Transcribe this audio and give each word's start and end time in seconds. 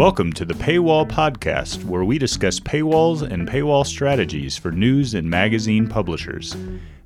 Welcome 0.00 0.32
to 0.32 0.46
the 0.46 0.54
Paywall 0.54 1.06
Podcast, 1.06 1.84
where 1.84 2.04
we 2.06 2.16
discuss 2.16 2.58
paywalls 2.58 3.20
and 3.20 3.46
paywall 3.46 3.84
strategies 3.84 4.56
for 4.56 4.72
news 4.72 5.12
and 5.12 5.28
magazine 5.28 5.86
publishers. 5.86 6.56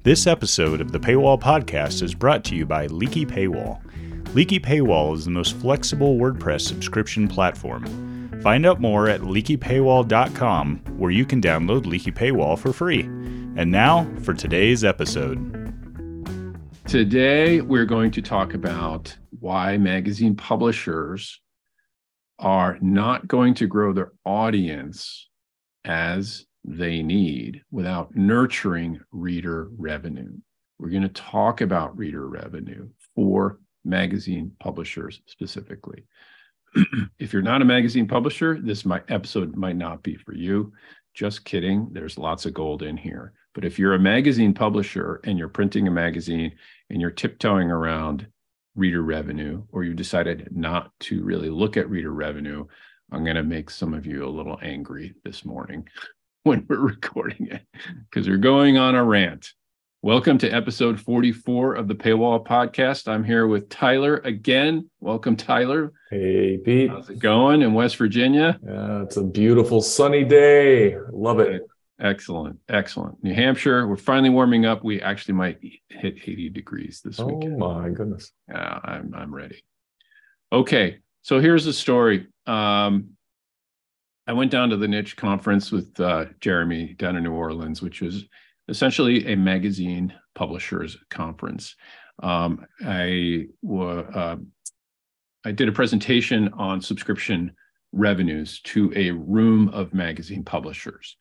This 0.04 0.28
episode 0.28 0.80
of 0.80 0.92
the 0.92 1.00
Paywall 1.00 1.40
Podcast 1.40 2.04
is 2.04 2.14
brought 2.14 2.44
to 2.44 2.54
you 2.54 2.64
by 2.66 2.86
Leaky 2.86 3.26
Paywall. 3.26 3.80
Leaky 4.32 4.60
Paywall 4.60 5.12
is 5.16 5.24
the 5.24 5.32
most 5.32 5.56
flexible 5.56 6.16
WordPress 6.16 6.60
subscription 6.60 7.26
platform. 7.26 7.84
Find 8.44 8.64
out 8.64 8.80
more 8.80 9.08
at 9.08 9.22
leakypaywall.com, 9.22 10.76
where 10.96 11.10
you 11.10 11.26
can 11.26 11.40
download 11.40 11.86
Leaky 11.86 12.12
Paywall 12.12 12.56
for 12.56 12.72
free. 12.72 13.00
And 13.56 13.72
now 13.72 14.08
for 14.22 14.34
today's 14.34 14.84
episode. 14.84 15.40
Today, 16.86 17.60
we're 17.60 17.86
going 17.86 18.12
to 18.12 18.22
talk 18.22 18.54
about 18.54 19.16
why 19.40 19.78
magazine 19.78 20.36
publishers 20.36 21.40
are 22.38 22.78
not 22.80 23.28
going 23.28 23.54
to 23.54 23.66
grow 23.66 23.92
their 23.92 24.12
audience 24.24 25.28
as 25.84 26.46
they 26.64 27.02
need 27.02 27.62
without 27.70 28.14
nurturing 28.14 29.00
reader 29.12 29.68
revenue. 29.76 30.32
We're 30.78 30.90
going 30.90 31.02
to 31.02 31.08
talk 31.08 31.60
about 31.60 31.96
reader 31.96 32.26
revenue 32.26 32.88
for 33.14 33.60
magazine 33.84 34.52
publishers 34.58 35.20
specifically. 35.26 36.04
if 37.18 37.32
you're 37.32 37.42
not 37.42 37.62
a 37.62 37.66
magazine 37.66 38.08
publisher, 38.08 38.58
this 38.60 38.84
might, 38.84 39.04
episode 39.08 39.54
might 39.56 39.76
not 39.76 40.02
be 40.02 40.16
for 40.16 40.34
you. 40.34 40.72
Just 41.12 41.44
kidding. 41.44 41.88
There's 41.92 42.18
lots 42.18 42.46
of 42.46 42.54
gold 42.54 42.82
in 42.82 42.96
here. 42.96 43.34
But 43.54 43.64
if 43.64 43.78
you're 43.78 43.94
a 43.94 44.00
magazine 44.00 44.52
publisher 44.52 45.20
and 45.24 45.38
you're 45.38 45.48
printing 45.48 45.86
a 45.86 45.92
magazine 45.92 46.52
and 46.90 47.00
you're 47.00 47.10
tiptoeing 47.10 47.70
around 47.70 48.26
reader 48.76 49.02
revenue, 49.02 49.62
or 49.70 49.84
you 49.84 49.94
decided 49.94 50.48
not 50.50 50.90
to 51.00 51.22
really 51.22 51.50
look 51.50 51.76
at 51.76 51.88
reader 51.88 52.12
revenue, 52.12 52.64
I'm 53.12 53.24
going 53.24 53.36
to 53.36 53.42
make 53.42 53.70
some 53.70 53.94
of 53.94 54.04
you 54.06 54.26
a 54.26 54.28
little 54.28 54.58
angry 54.62 55.14
this 55.24 55.44
morning 55.44 55.88
when 56.42 56.66
we're 56.68 56.78
recording 56.78 57.48
it 57.50 57.62
because 58.10 58.28
we're 58.28 58.36
going 58.38 58.76
on 58.76 58.94
a 58.94 59.04
rant. 59.04 59.52
Welcome 60.02 60.36
to 60.38 60.50
episode 60.50 61.00
44 61.00 61.76
of 61.76 61.88
the 61.88 61.94
Paywall 61.94 62.44
Podcast. 62.44 63.08
I'm 63.08 63.24
here 63.24 63.46
with 63.46 63.68
Tyler 63.70 64.16
again. 64.18 64.90
Welcome, 65.00 65.36
Tyler. 65.36 65.92
Hey, 66.10 66.58
Pete. 66.58 66.90
How's 66.90 67.08
it 67.08 67.20
going 67.20 67.62
in 67.62 67.72
West 67.72 67.96
Virginia? 67.96 68.58
Yeah, 68.62 69.02
it's 69.02 69.16
a 69.16 69.22
beautiful 69.22 69.80
sunny 69.80 70.24
day. 70.24 70.96
Love 71.10 71.40
it. 71.40 71.62
Excellent, 72.00 72.58
excellent. 72.68 73.22
New 73.22 73.34
Hampshire, 73.34 73.86
we're 73.86 73.96
finally 73.96 74.30
warming 74.30 74.66
up. 74.66 74.82
We 74.82 75.00
actually 75.00 75.34
might 75.34 75.60
hit 75.88 76.16
80 76.26 76.50
degrees 76.50 77.00
this 77.04 77.20
oh 77.20 77.26
weekend. 77.26 77.62
Oh 77.62 77.74
my 77.74 77.88
goodness. 77.90 78.32
Yeah, 78.48 78.80
I'm 78.82 79.14
I'm 79.14 79.34
ready. 79.34 79.62
Okay, 80.52 80.98
so 81.22 81.38
here's 81.38 81.64
the 81.64 81.72
story. 81.72 82.26
Um, 82.46 83.10
I 84.26 84.32
went 84.32 84.50
down 84.50 84.70
to 84.70 84.76
the 84.76 84.88
niche 84.88 85.16
conference 85.16 85.70
with 85.70 85.98
uh, 86.00 86.26
Jeremy 86.40 86.94
down 86.94 87.16
in 87.16 87.22
New 87.22 87.32
Orleans, 87.32 87.80
which 87.80 88.00
was 88.00 88.24
essentially 88.68 89.32
a 89.32 89.36
magazine 89.36 90.12
publishers 90.34 90.96
conference. 91.10 91.76
Um, 92.22 92.66
I 92.84 93.46
uh, 93.70 94.36
I 95.44 95.52
did 95.52 95.68
a 95.68 95.72
presentation 95.72 96.48
on 96.54 96.80
subscription 96.80 97.52
revenues 97.92 98.60
to 98.62 98.92
a 98.96 99.12
room 99.12 99.68
of 99.68 99.94
magazine 99.94 100.42
publishers 100.42 101.16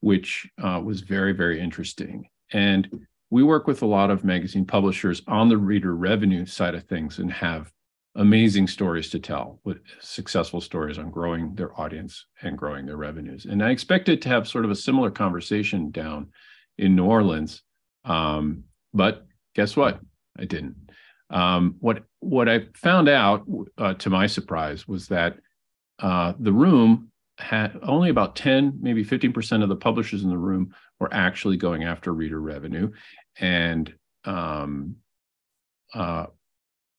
which 0.00 0.48
uh, 0.62 0.80
was 0.84 1.00
very, 1.00 1.32
very 1.32 1.60
interesting. 1.60 2.28
And 2.52 3.06
we 3.30 3.42
work 3.42 3.66
with 3.66 3.82
a 3.82 3.86
lot 3.86 4.10
of 4.10 4.24
magazine 4.24 4.64
publishers 4.64 5.22
on 5.26 5.48
the 5.48 5.56
reader 5.56 5.94
revenue 5.94 6.46
side 6.46 6.74
of 6.74 6.84
things 6.84 7.18
and 7.18 7.30
have 7.32 7.72
amazing 8.14 8.66
stories 8.66 9.10
to 9.10 9.18
tell 9.18 9.60
with 9.64 9.78
successful 10.00 10.60
stories 10.60 10.98
on 10.98 11.10
growing 11.10 11.54
their 11.54 11.78
audience 11.80 12.26
and 12.42 12.58
growing 12.58 12.86
their 12.86 12.96
revenues. 12.96 13.44
And 13.44 13.62
I 13.62 13.70
expected 13.70 14.22
to 14.22 14.28
have 14.28 14.48
sort 14.48 14.64
of 14.64 14.70
a 14.70 14.76
similar 14.76 15.10
conversation 15.10 15.90
down 15.90 16.28
in 16.78 16.96
New 16.96 17.04
Orleans. 17.04 17.62
Um, 18.04 18.64
but 18.94 19.26
guess 19.54 19.76
what? 19.76 20.00
I 20.38 20.44
didn't. 20.44 20.76
Um, 21.30 21.76
what 21.80 22.04
what 22.20 22.48
I 22.48 22.66
found 22.74 23.08
out, 23.08 23.44
uh, 23.76 23.94
to 23.94 24.10
my 24.10 24.26
surprise, 24.26 24.88
was 24.88 25.08
that 25.08 25.36
uh, 25.98 26.32
the 26.38 26.52
room 26.52 27.10
had 27.38 27.78
only 27.82 28.10
about 28.10 28.36
10, 28.36 28.78
maybe 28.80 29.04
15% 29.04 29.62
of 29.62 29.68
the 29.68 29.76
publishers 29.76 30.22
in 30.22 30.30
the 30.30 30.38
room 30.38 30.74
were 30.98 31.12
actually 31.12 31.56
going 31.56 31.84
after 31.84 32.12
reader 32.12 32.40
revenue. 32.40 32.90
And 33.38 33.92
um, 34.24 34.96
uh, 35.94 36.26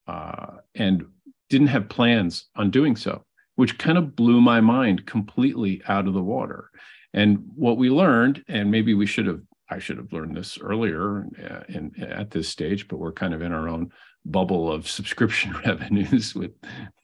uh, 0.06 0.56
and 0.74 1.06
didn't 1.48 1.68
have 1.68 1.88
plans 1.88 2.46
on 2.56 2.70
doing 2.70 2.96
so, 2.96 3.24
which 3.56 3.78
kind 3.78 3.98
of 3.98 4.16
blew 4.16 4.40
my 4.40 4.60
mind 4.60 5.06
completely 5.06 5.82
out 5.86 6.08
of 6.08 6.14
the 6.14 6.22
water. 6.22 6.70
And 7.12 7.44
what 7.54 7.76
we 7.76 7.90
learned, 7.90 8.44
and 8.48 8.70
maybe 8.70 8.94
we 8.94 9.06
should 9.06 9.26
have, 9.26 9.40
I 9.68 9.78
should 9.78 9.98
have 9.98 10.12
learned 10.12 10.36
this 10.36 10.58
earlier 10.58 11.26
uh, 11.38 11.60
in, 11.68 11.92
at 12.02 12.30
this 12.30 12.48
stage, 12.48 12.88
but 12.88 12.98
we're 12.98 13.12
kind 13.12 13.34
of 13.34 13.42
in 13.42 13.52
our 13.52 13.68
own 13.68 13.90
bubble 14.24 14.70
of 14.70 14.88
subscription 14.88 15.54
revenues 15.66 16.34
with 16.34 16.52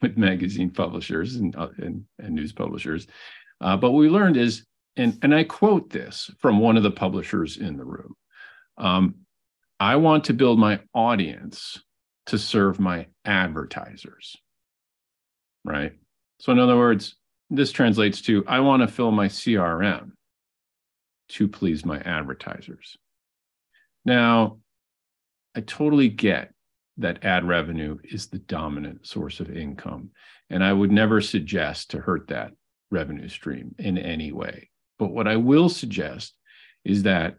with 0.03 0.17
magazine 0.17 0.71
publishers 0.71 1.37
and 1.37 1.55
uh, 1.57 1.69
and, 1.79 2.05
and, 2.19 2.35
news 2.35 2.53
publishers. 2.53 3.07
Uh, 3.61 3.77
but 3.77 3.93
what 3.93 4.01
we 4.01 4.09
learned 4.09 4.37
is, 4.37 4.65
and 4.97 5.19
and 5.23 5.35
I 5.35 5.45
quote 5.45 5.91
this 5.91 6.31
from 6.39 6.61
one 6.61 6.77
of 6.77 6.83
the 6.83 6.91
publishers 6.91 7.57
in 7.57 7.77
the 7.77 7.85
room. 7.85 8.15
Um, 8.79 9.15
I 9.81 9.97
want 9.97 10.25
to 10.25 10.35
build 10.35 10.59
my 10.59 10.81
audience 10.95 11.81
to 12.27 12.39
serve 12.39 12.81
my 12.81 13.07
advertisers. 13.25 14.37
Right. 15.65 15.93
So 16.39 16.53
in 16.53 16.59
other 16.59 16.77
words, 16.77 17.17
this 17.51 17.73
translates 17.73 18.21
to 18.23 18.45
I 18.47 18.61
want 18.61 18.83
to 18.83 18.89
fill 18.89 19.11
my 19.11 19.29
CRM 19.29 20.13
to 21.29 21.49
please 21.49 21.85
my 21.85 21.99
advertisers. 22.01 22.97
Now, 24.05 24.59
I 25.57 25.61
totally 25.61 26.09
get 26.09 26.53
that 26.99 27.25
ad 27.25 27.47
revenue 27.47 27.99
is 28.05 28.29
the 28.29 28.39
dominant 28.39 29.07
source 29.07 29.41
of 29.41 29.51
income. 29.51 30.11
And 30.49 30.65
I 30.65 30.73
would 30.73 30.91
never 30.91 31.21
suggest 31.21 31.91
to 31.91 32.01
hurt 32.01 32.29
that 32.29 32.53
revenue 32.91 33.29
stream 33.29 33.75
in 33.79 33.99
any 33.99 34.33
way. 34.33 34.71
But 34.99 35.11
what 35.11 35.29
I 35.29 35.37
will 35.37 35.69
suggest 35.69 36.35
is 36.85 37.03
that 37.03 37.37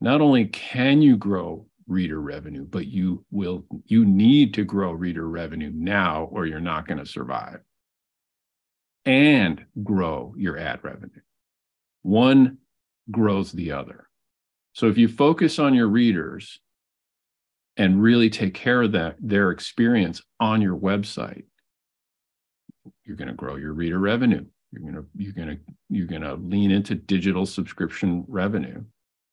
not 0.00 0.20
only 0.20 0.46
can 0.46 1.00
you 1.00 1.16
grow 1.16 1.66
reader 1.86 2.20
revenue, 2.20 2.64
but 2.64 2.86
you 2.86 3.24
will 3.30 3.64
you 3.86 4.04
need 4.04 4.54
to 4.54 4.64
grow 4.64 4.92
reader 4.92 5.28
revenue 5.28 5.70
now 5.74 6.28
or 6.30 6.46
you're 6.46 6.60
not 6.60 6.86
going 6.86 6.98
to 6.98 7.06
survive. 7.06 7.60
And 9.06 9.64
grow 9.82 10.34
your 10.36 10.56
ad 10.56 10.80
revenue. 10.82 11.20
One 12.02 12.58
grows 13.10 13.52
the 13.52 13.72
other. 13.72 14.08
So 14.72 14.88
if 14.88 14.98
you 14.98 15.08
focus 15.08 15.58
on 15.58 15.74
your 15.74 15.88
readers 15.88 16.58
and 17.76 18.02
really 18.02 18.30
take 18.30 18.54
care 18.54 18.82
of 18.82 18.92
that 18.92 19.16
their 19.20 19.50
experience 19.50 20.22
on 20.40 20.62
your 20.62 20.76
website. 20.76 21.44
You're 23.04 23.16
going 23.16 23.28
to 23.28 23.34
grow 23.34 23.56
your 23.56 23.72
reader 23.72 23.98
revenue. 23.98 24.44
You're 24.70 24.82
going 24.82 24.94
to 24.94 25.06
you're 25.16 25.32
going 25.32 25.48
to 25.48 25.58
you're 25.88 26.06
going 26.06 26.22
to 26.22 26.34
lean 26.34 26.70
into 26.70 26.94
digital 26.94 27.46
subscription 27.46 28.24
revenue 28.28 28.82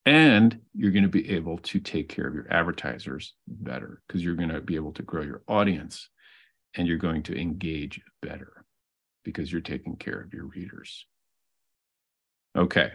and 0.06 0.60
you're 0.76 0.92
going 0.92 1.04
to 1.04 1.10
be 1.10 1.30
able 1.32 1.58
to 1.60 1.80
take 1.80 2.10
care 2.10 2.28
of 2.28 2.34
your 2.34 2.52
advertisers 2.52 3.34
better 3.48 4.02
because 4.08 4.24
you're 4.24 4.36
going 4.36 4.50
to 4.50 4.62
be 4.62 4.76
able 4.76 4.94
to 4.94 5.04
grow 5.04 5.22
your 5.22 5.44
audience 5.48 6.10
and 6.76 6.88
you're 6.88 6.98
going 6.98 7.24
to 7.24 7.40
engage 7.40 8.02
better 8.22 8.66
because 9.24 9.52
you're 9.52 9.62
taking 9.62 9.96
care 9.96 10.20
of 10.20 10.34
your 10.34 10.46
readers. 10.46 11.06
Okay. 12.58 12.92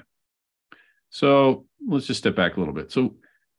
So 1.11 1.67
let's 1.87 2.07
just 2.07 2.19
step 2.19 2.35
back 2.35 2.57
a 2.57 2.61
little 2.61 2.75
bit. 2.75 2.91
So 2.91 3.15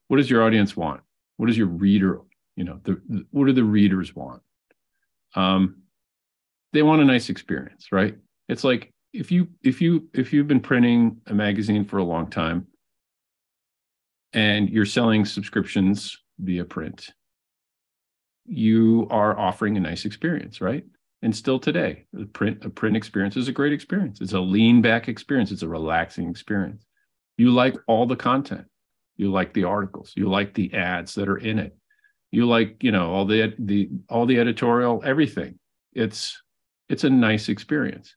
what 0.08 0.18
does 0.18 0.30
your 0.30 0.44
audience 0.44 0.76
want 0.76 1.02
what 1.38 1.48
does 1.48 1.58
your 1.58 1.68
reader, 1.68 2.20
you 2.56 2.64
know, 2.64 2.80
the, 2.84 3.02
the 3.08 3.26
what 3.32 3.46
do 3.46 3.54
the 3.54 3.64
readers 3.64 4.16
want? 4.16 4.42
Um, 5.36 5.84
they 6.74 6.84
want 6.84 7.02
a 7.02 7.06
nice 7.06 7.30
experience, 7.30 7.92
right? 7.92 8.16
It's 8.50 8.64
like 8.64 8.92
if 9.14 9.32
you 9.32 9.48
if 9.64 9.82
you 9.82 10.10
if 10.14 10.34
you've 10.34 10.48
been 10.48 10.60
printing 10.60 11.18
a 11.28 11.34
magazine 11.34 11.86
for 11.86 11.98
a 11.98 12.04
long 12.04 12.30
time 12.30 12.68
and 14.34 14.70
you're 14.70 14.86
selling 14.86 15.26
subscriptions 15.26 16.18
via 16.40 16.66
print, 16.66 17.10
you 18.46 19.08
are 19.10 19.38
offering 19.38 19.78
a 19.78 19.80
nice 19.80 20.06
experience, 20.06 20.62
right? 20.62 20.86
And 21.22 21.36
still 21.36 21.60
today, 21.60 22.06
the 22.14 22.26
print 22.26 22.64
a 22.64 22.70
print 22.70 22.96
experience 22.96 23.38
is 23.38 23.48
a 23.48 23.54
great 23.54 23.74
experience. 23.74 24.22
It's 24.22 24.34
a 24.34 24.40
lean 24.40 24.82
back 24.82 25.08
experience. 25.08 25.52
It's 25.52 25.64
a 25.64 25.68
relaxing 25.68 26.30
experience. 26.30 26.86
You 27.38 27.52
like 27.52 27.76
all 27.88 28.06
the 28.06 28.16
content. 28.16 28.66
You 29.18 29.32
like 29.32 29.54
the 29.54 29.66
articles. 29.66 30.14
You 30.16 30.30
like 30.30 30.54
the 30.54 30.74
ads 30.74 31.16
that 31.16 31.28
are 31.28 31.38
in 31.38 31.60
it. 31.60 31.76
You 32.32 32.46
like, 32.46 32.84
you 32.84 32.92
know, 32.92 33.12
all 33.12 33.26
the 33.26 33.54
the 33.60 33.90
all 34.10 34.26
the 34.26 34.40
editorial, 34.40 35.02
everything. 35.06 35.60
It's 35.94 36.42
it's 36.90 37.04
a 37.04 37.10
nice 37.10 37.50
experience. 37.50 38.16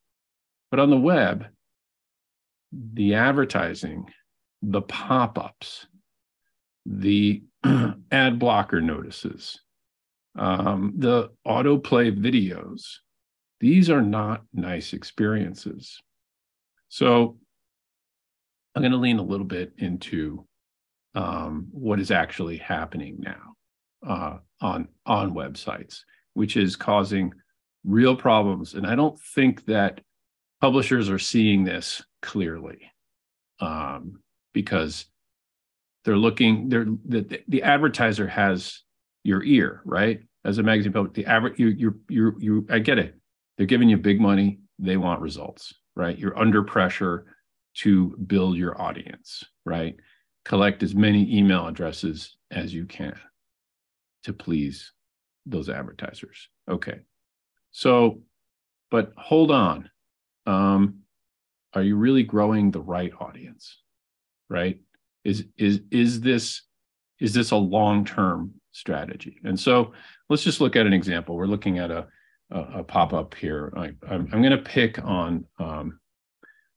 But 0.71 0.81
on 0.81 0.91
the 0.91 0.99
web, 0.99 1.47
the 2.73 3.15
advertising, 3.15 4.07
the 4.63 4.83
pop-ups, 4.83 5.87
the 6.87 7.43
ad 8.13 8.39
blocker 8.39 8.81
notices, 8.81 9.61
um, 10.39 10.95
the 10.97 11.31
autoplay 11.47 12.17
videos, 12.17 12.99
These 13.61 13.91
are 13.91 14.03
not 14.03 14.45
nice 14.55 14.95
experiences. 14.95 16.01
So 16.89 17.37
I'm 18.75 18.83
going 18.83 18.93
to 18.93 18.99
lean 18.99 19.19
a 19.19 19.23
little 19.23 19.47
bit 19.47 19.73
into 19.79 20.47
um, 21.15 21.69
what 21.71 22.01
is 22.01 22.11
actually 22.11 22.57
happening 22.57 23.19
now 23.21 23.57
uh, 24.07 24.39
on 24.61 24.89
on 25.07 25.35
websites, 25.35 26.01
which 26.35 26.57
is 26.57 26.77
causing 26.77 27.33
real 27.85 28.17
problems. 28.17 28.75
And 28.75 28.87
I 28.87 28.95
don't 28.95 29.19
think 29.35 29.65
that 29.67 30.01
publishers 30.61 31.09
are 31.09 31.19
seeing 31.19 31.65
this 31.65 32.03
clearly 32.23 32.81
um, 33.61 34.21
because 34.53 35.07
they're 36.05 36.17
looking. 36.17 36.69
They're 36.69 36.87
the, 37.05 37.43
the 37.49 37.63
advertiser 37.63 38.27
has 38.27 38.83
your 39.25 39.43
ear, 39.43 39.83
right? 39.85 40.21
As 40.45 40.59
a 40.59 40.63
magazine 40.63 40.93
public, 40.93 41.15
the 41.15 41.27
average 41.27 41.59
you 41.59 41.69
you 41.69 42.01
you 42.09 42.37
you 42.39 42.67
I 42.71 42.79
get 42.79 42.99
it. 42.99 43.17
They're 43.57 43.67
giving 43.67 43.89
you 43.89 43.99
big 43.99 44.21
money. 44.21 44.61
They 44.79 44.97
want 44.97 45.21
results, 45.21 45.75
right? 45.95 46.19
You're 46.19 46.39
under 46.39 46.63
pressure 46.63 47.27
to 47.75 48.17
build 48.27 48.57
your 48.57 48.81
audience, 48.81 49.45
right? 49.67 49.97
Collect 50.45 50.83
as 50.83 50.95
many 50.95 51.37
email 51.37 51.67
addresses 51.67 52.37
as 52.51 52.73
you 52.73 52.87
can 52.87 53.19
to 54.25 54.33
please 54.33 54.93
those 55.47 55.69
advertisers. 55.69 56.49
Okay. 56.71 57.01
So, 57.71 58.23
but 58.91 59.13
hold 59.17 59.51
on. 59.51 59.91
Um, 60.47 61.01
are 61.75 61.83
you 61.83 61.97
really 61.97 62.23
growing 62.23 62.71
the 62.71 62.81
right 62.81 63.13
audience? 63.21 63.79
Right? 64.49 64.81
Is 65.25 65.45
is 65.57 65.81
is 65.91 66.21
this 66.21 66.63
is 67.21 67.35
this 67.35 67.51
a 67.51 67.57
long-term 67.57 68.55
strategy? 68.73 69.39
And 69.45 69.59
so 69.59 69.93
let's 70.29 70.43
just 70.43 70.61
look 70.61 70.75
at 70.75 70.87
an 70.87 70.93
example. 70.93 71.37
We're 71.37 71.47
looking 71.47 71.79
at 71.79 71.91
a 71.91 72.09
a, 72.51 72.61
a 72.79 72.85
pop-up 72.85 73.35
here. 73.35 73.73
I'm 73.77 73.99
I, 74.09 74.15
am 74.15 74.43
going 74.43 74.51
to 74.51 74.59
pick 74.59 75.03
on 75.05 75.45
um, 75.59 76.00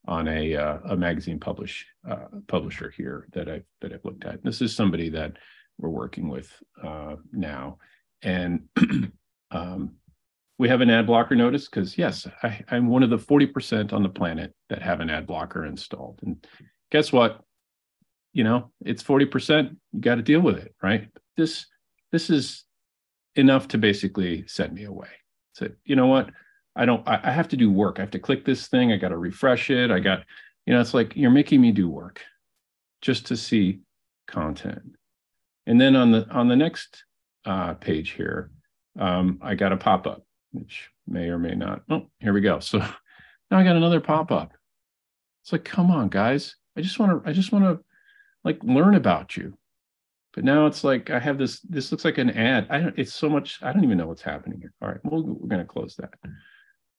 on 0.05 0.27
a 0.27 0.55
uh, 0.55 0.79
a 0.89 0.97
magazine 0.97 1.39
publish 1.39 1.85
uh, 2.09 2.27
publisher 2.47 2.93
here 2.95 3.27
that 3.33 3.49
I 3.49 3.61
that 3.81 3.93
I've 3.93 4.03
looked 4.03 4.25
at. 4.25 4.43
This 4.43 4.61
is 4.61 4.75
somebody 4.75 5.09
that 5.09 5.37
we're 5.77 5.89
working 5.89 6.29
with 6.29 6.51
uh, 6.83 7.15
now, 7.31 7.77
and 8.21 8.63
um, 9.51 9.95
we 10.57 10.69
have 10.69 10.81
an 10.81 10.89
ad 10.89 11.07
blocker 11.07 11.35
notice 11.35 11.67
because 11.67 11.97
yes, 11.97 12.27
I, 12.43 12.61
I'm 12.69 12.87
one 12.87 13.03
of 13.03 13.09
the 13.09 13.17
forty 13.17 13.47
percent 13.47 13.93
on 13.93 14.03
the 14.03 14.09
planet 14.09 14.53
that 14.69 14.81
have 14.81 14.99
an 14.99 15.09
ad 15.09 15.25
blocker 15.25 15.65
installed. 15.65 16.19
And 16.23 16.45
guess 16.91 17.13
what? 17.13 17.41
You 18.33 18.43
know, 18.43 18.71
it's 18.85 19.03
forty 19.03 19.25
percent. 19.25 19.77
You 19.93 20.01
got 20.01 20.15
to 20.15 20.21
deal 20.21 20.41
with 20.41 20.57
it, 20.57 20.75
right? 20.81 21.07
This 21.37 21.65
this 22.11 22.29
is 22.29 22.65
enough 23.35 23.69
to 23.69 23.77
basically 23.77 24.45
send 24.47 24.73
me 24.73 24.83
away. 24.83 25.09
So 25.53 25.69
you 25.85 25.95
know 25.95 26.07
what? 26.07 26.29
I 26.75 26.85
don't, 26.85 27.07
I, 27.07 27.19
I 27.23 27.31
have 27.31 27.47
to 27.49 27.57
do 27.57 27.71
work. 27.71 27.97
I 27.97 28.01
have 28.01 28.11
to 28.11 28.19
click 28.19 28.45
this 28.45 28.67
thing. 28.67 28.91
I 28.91 28.97
got 28.97 29.09
to 29.09 29.17
refresh 29.17 29.69
it. 29.69 29.91
I 29.91 29.99
got, 29.99 30.23
you 30.65 30.73
know, 30.73 30.81
it's 30.81 30.93
like 30.93 31.15
you're 31.15 31.31
making 31.31 31.61
me 31.61 31.71
do 31.71 31.89
work 31.89 32.21
just 33.01 33.27
to 33.27 33.37
see 33.37 33.81
content. 34.27 34.81
And 35.65 35.79
then 35.79 35.95
on 35.95 36.11
the 36.11 36.27
on 36.29 36.47
the 36.47 36.55
next 36.55 37.05
uh, 37.45 37.75
page 37.75 38.11
here, 38.11 38.51
um, 38.99 39.39
I 39.41 39.55
got 39.55 39.71
a 39.71 39.77
pop 39.77 40.07
up, 40.07 40.25
which 40.51 40.89
may 41.07 41.29
or 41.29 41.37
may 41.37 41.55
not. 41.55 41.83
Oh, 41.89 42.07
here 42.19 42.33
we 42.33 42.41
go. 42.41 42.59
So 42.59 42.79
now 43.51 43.57
I 43.57 43.63
got 43.63 43.75
another 43.75 44.01
pop 44.01 44.31
up. 44.31 44.53
It's 45.43 45.51
like, 45.51 45.63
come 45.65 45.91
on, 45.91 46.09
guys. 46.09 46.55
I 46.77 46.81
just 46.81 46.99
want 46.99 47.23
to. 47.23 47.29
I 47.29 47.33
just 47.33 47.51
want 47.51 47.65
to 47.65 47.83
like 48.43 48.63
learn 48.63 48.95
about 48.95 49.37
you. 49.37 49.57
But 50.33 50.43
now 50.43 50.65
it's 50.65 50.83
like 50.83 51.09
I 51.11 51.19
have 51.19 51.37
this. 51.37 51.59
This 51.61 51.91
looks 51.91 52.05
like 52.05 52.17
an 52.17 52.31
ad. 52.31 52.67
I 52.69 52.79
don't. 52.79 52.97
It's 52.97 53.13
so 53.13 53.29
much. 53.29 53.59
I 53.61 53.71
don't 53.71 53.83
even 53.83 53.97
know 53.97 54.07
what's 54.07 54.21
happening 54.21 54.59
here. 54.59 54.73
All 54.81 54.89
right, 54.89 54.99
well, 55.03 55.23
we're 55.23 55.47
going 55.47 55.61
to 55.61 55.65
close 55.65 55.95
that. 55.97 56.13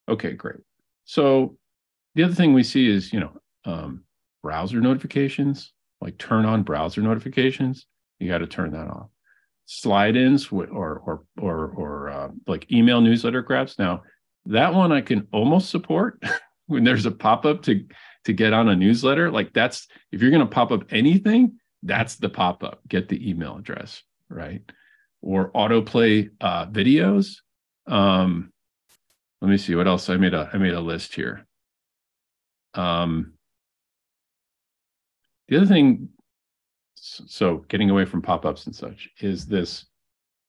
Okay, 0.07 0.33
great. 0.33 0.59
So 1.05 1.57
the 2.15 2.23
other 2.23 2.33
thing 2.33 2.53
we 2.53 2.63
see 2.63 2.89
is, 2.89 3.11
you 3.11 3.19
know, 3.19 3.39
um, 3.65 4.03
browser 4.41 4.79
notifications, 4.79 5.73
like 6.01 6.17
turn 6.17 6.45
on 6.45 6.63
browser 6.63 7.01
notifications. 7.01 7.87
You 8.19 8.29
got 8.29 8.39
to 8.39 8.47
turn 8.47 8.71
that 8.71 8.87
off. 8.87 9.09
Slide 9.65 10.15
ins 10.15 10.51
or 10.51 10.67
or 10.67 11.23
or 11.41 11.67
or 11.75 12.09
uh, 12.09 12.29
like 12.45 12.71
email 12.71 13.01
newsletter 13.01 13.41
grabs. 13.41 13.79
Now 13.79 14.03
that 14.45 14.73
one 14.73 14.91
I 14.91 15.01
can 15.01 15.27
almost 15.31 15.69
support 15.69 16.21
when 16.67 16.83
there's 16.83 17.07
a 17.07 17.11
pop 17.11 17.45
up 17.45 17.63
to 17.63 17.83
to 18.25 18.33
get 18.33 18.53
on 18.53 18.69
a 18.69 18.75
newsletter. 18.75 19.31
Like 19.31 19.53
that's 19.53 19.87
if 20.11 20.21
you're 20.21 20.31
going 20.31 20.41
to 20.41 20.45
pop 20.45 20.71
up 20.71 20.83
anything, 20.91 21.59
that's 21.81 22.17
the 22.17 22.29
pop 22.29 22.63
up. 22.63 22.81
Get 22.87 23.09
the 23.09 23.27
email 23.27 23.57
address 23.57 24.03
right 24.29 24.61
or 25.21 25.51
autoplay 25.51 26.29
uh, 26.39 26.67
videos. 26.67 27.37
Um, 27.87 28.51
let 29.41 29.49
me 29.49 29.57
see 29.57 29.75
what 29.75 29.87
else 29.87 30.09
I 30.09 30.17
made 30.17 30.33
a 30.33 30.49
I 30.53 30.57
made 30.57 30.73
a 30.73 30.79
list 30.79 31.13
here. 31.15 31.45
Um, 32.73 33.33
the 35.47 35.57
other 35.57 35.65
thing, 35.65 36.09
so 36.95 37.65
getting 37.69 37.89
away 37.89 38.05
from 38.05 38.21
pop-ups 38.21 38.65
and 38.65 38.75
such, 38.75 39.09
is 39.19 39.45
this 39.45 39.85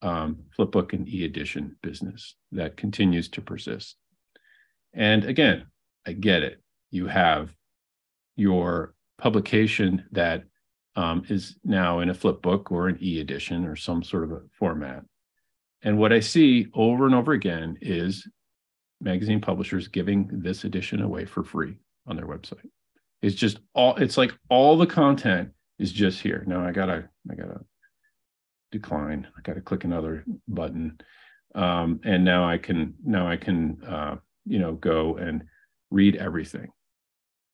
um, 0.02 0.38
flipbook 0.56 0.92
and 0.92 1.08
e-edition 1.08 1.76
business 1.82 2.34
that 2.52 2.76
continues 2.76 3.28
to 3.30 3.40
persist. 3.40 3.96
And 4.94 5.24
again, 5.24 5.66
I 6.06 6.12
get 6.12 6.42
it. 6.42 6.62
You 6.90 7.06
have 7.06 7.54
your 8.36 8.94
publication 9.18 10.04
that 10.12 10.44
um, 10.94 11.24
is 11.28 11.56
now 11.64 12.00
in 12.00 12.10
a 12.10 12.14
flipbook 12.14 12.70
or 12.70 12.88
an 12.88 12.98
e-edition 13.00 13.66
or 13.66 13.76
some 13.76 14.02
sort 14.02 14.24
of 14.24 14.32
a 14.32 14.40
format. 14.58 15.04
And 15.82 15.98
what 15.98 16.12
I 16.12 16.20
see 16.20 16.68
over 16.72 17.06
and 17.06 17.14
over 17.14 17.32
again 17.32 17.76
is 17.82 18.26
magazine 19.00 19.40
publishers 19.40 19.88
giving 19.88 20.28
this 20.32 20.64
edition 20.64 21.02
away 21.02 21.24
for 21.24 21.42
free 21.42 21.76
on 22.06 22.16
their 22.16 22.26
website. 22.26 22.68
It's 23.22 23.34
just 23.34 23.58
all 23.74 23.96
it's 23.96 24.16
like 24.16 24.32
all 24.48 24.76
the 24.76 24.86
content 24.86 25.50
is 25.78 25.92
just 25.92 26.20
here. 26.20 26.44
Now 26.46 26.66
I 26.66 26.72
gotta 26.72 27.08
I 27.30 27.34
gotta 27.34 27.60
decline. 28.72 29.26
I 29.36 29.40
gotta 29.42 29.60
click 29.60 29.84
another 29.84 30.24
button. 30.48 30.98
Um, 31.54 32.00
and 32.04 32.24
now 32.24 32.48
I 32.48 32.58
can 32.58 32.94
now 33.04 33.28
I 33.28 33.36
can 33.36 33.82
uh, 33.84 34.16
you 34.44 34.58
know 34.58 34.72
go 34.72 35.16
and 35.16 35.44
read 35.90 36.16
everything. 36.16 36.70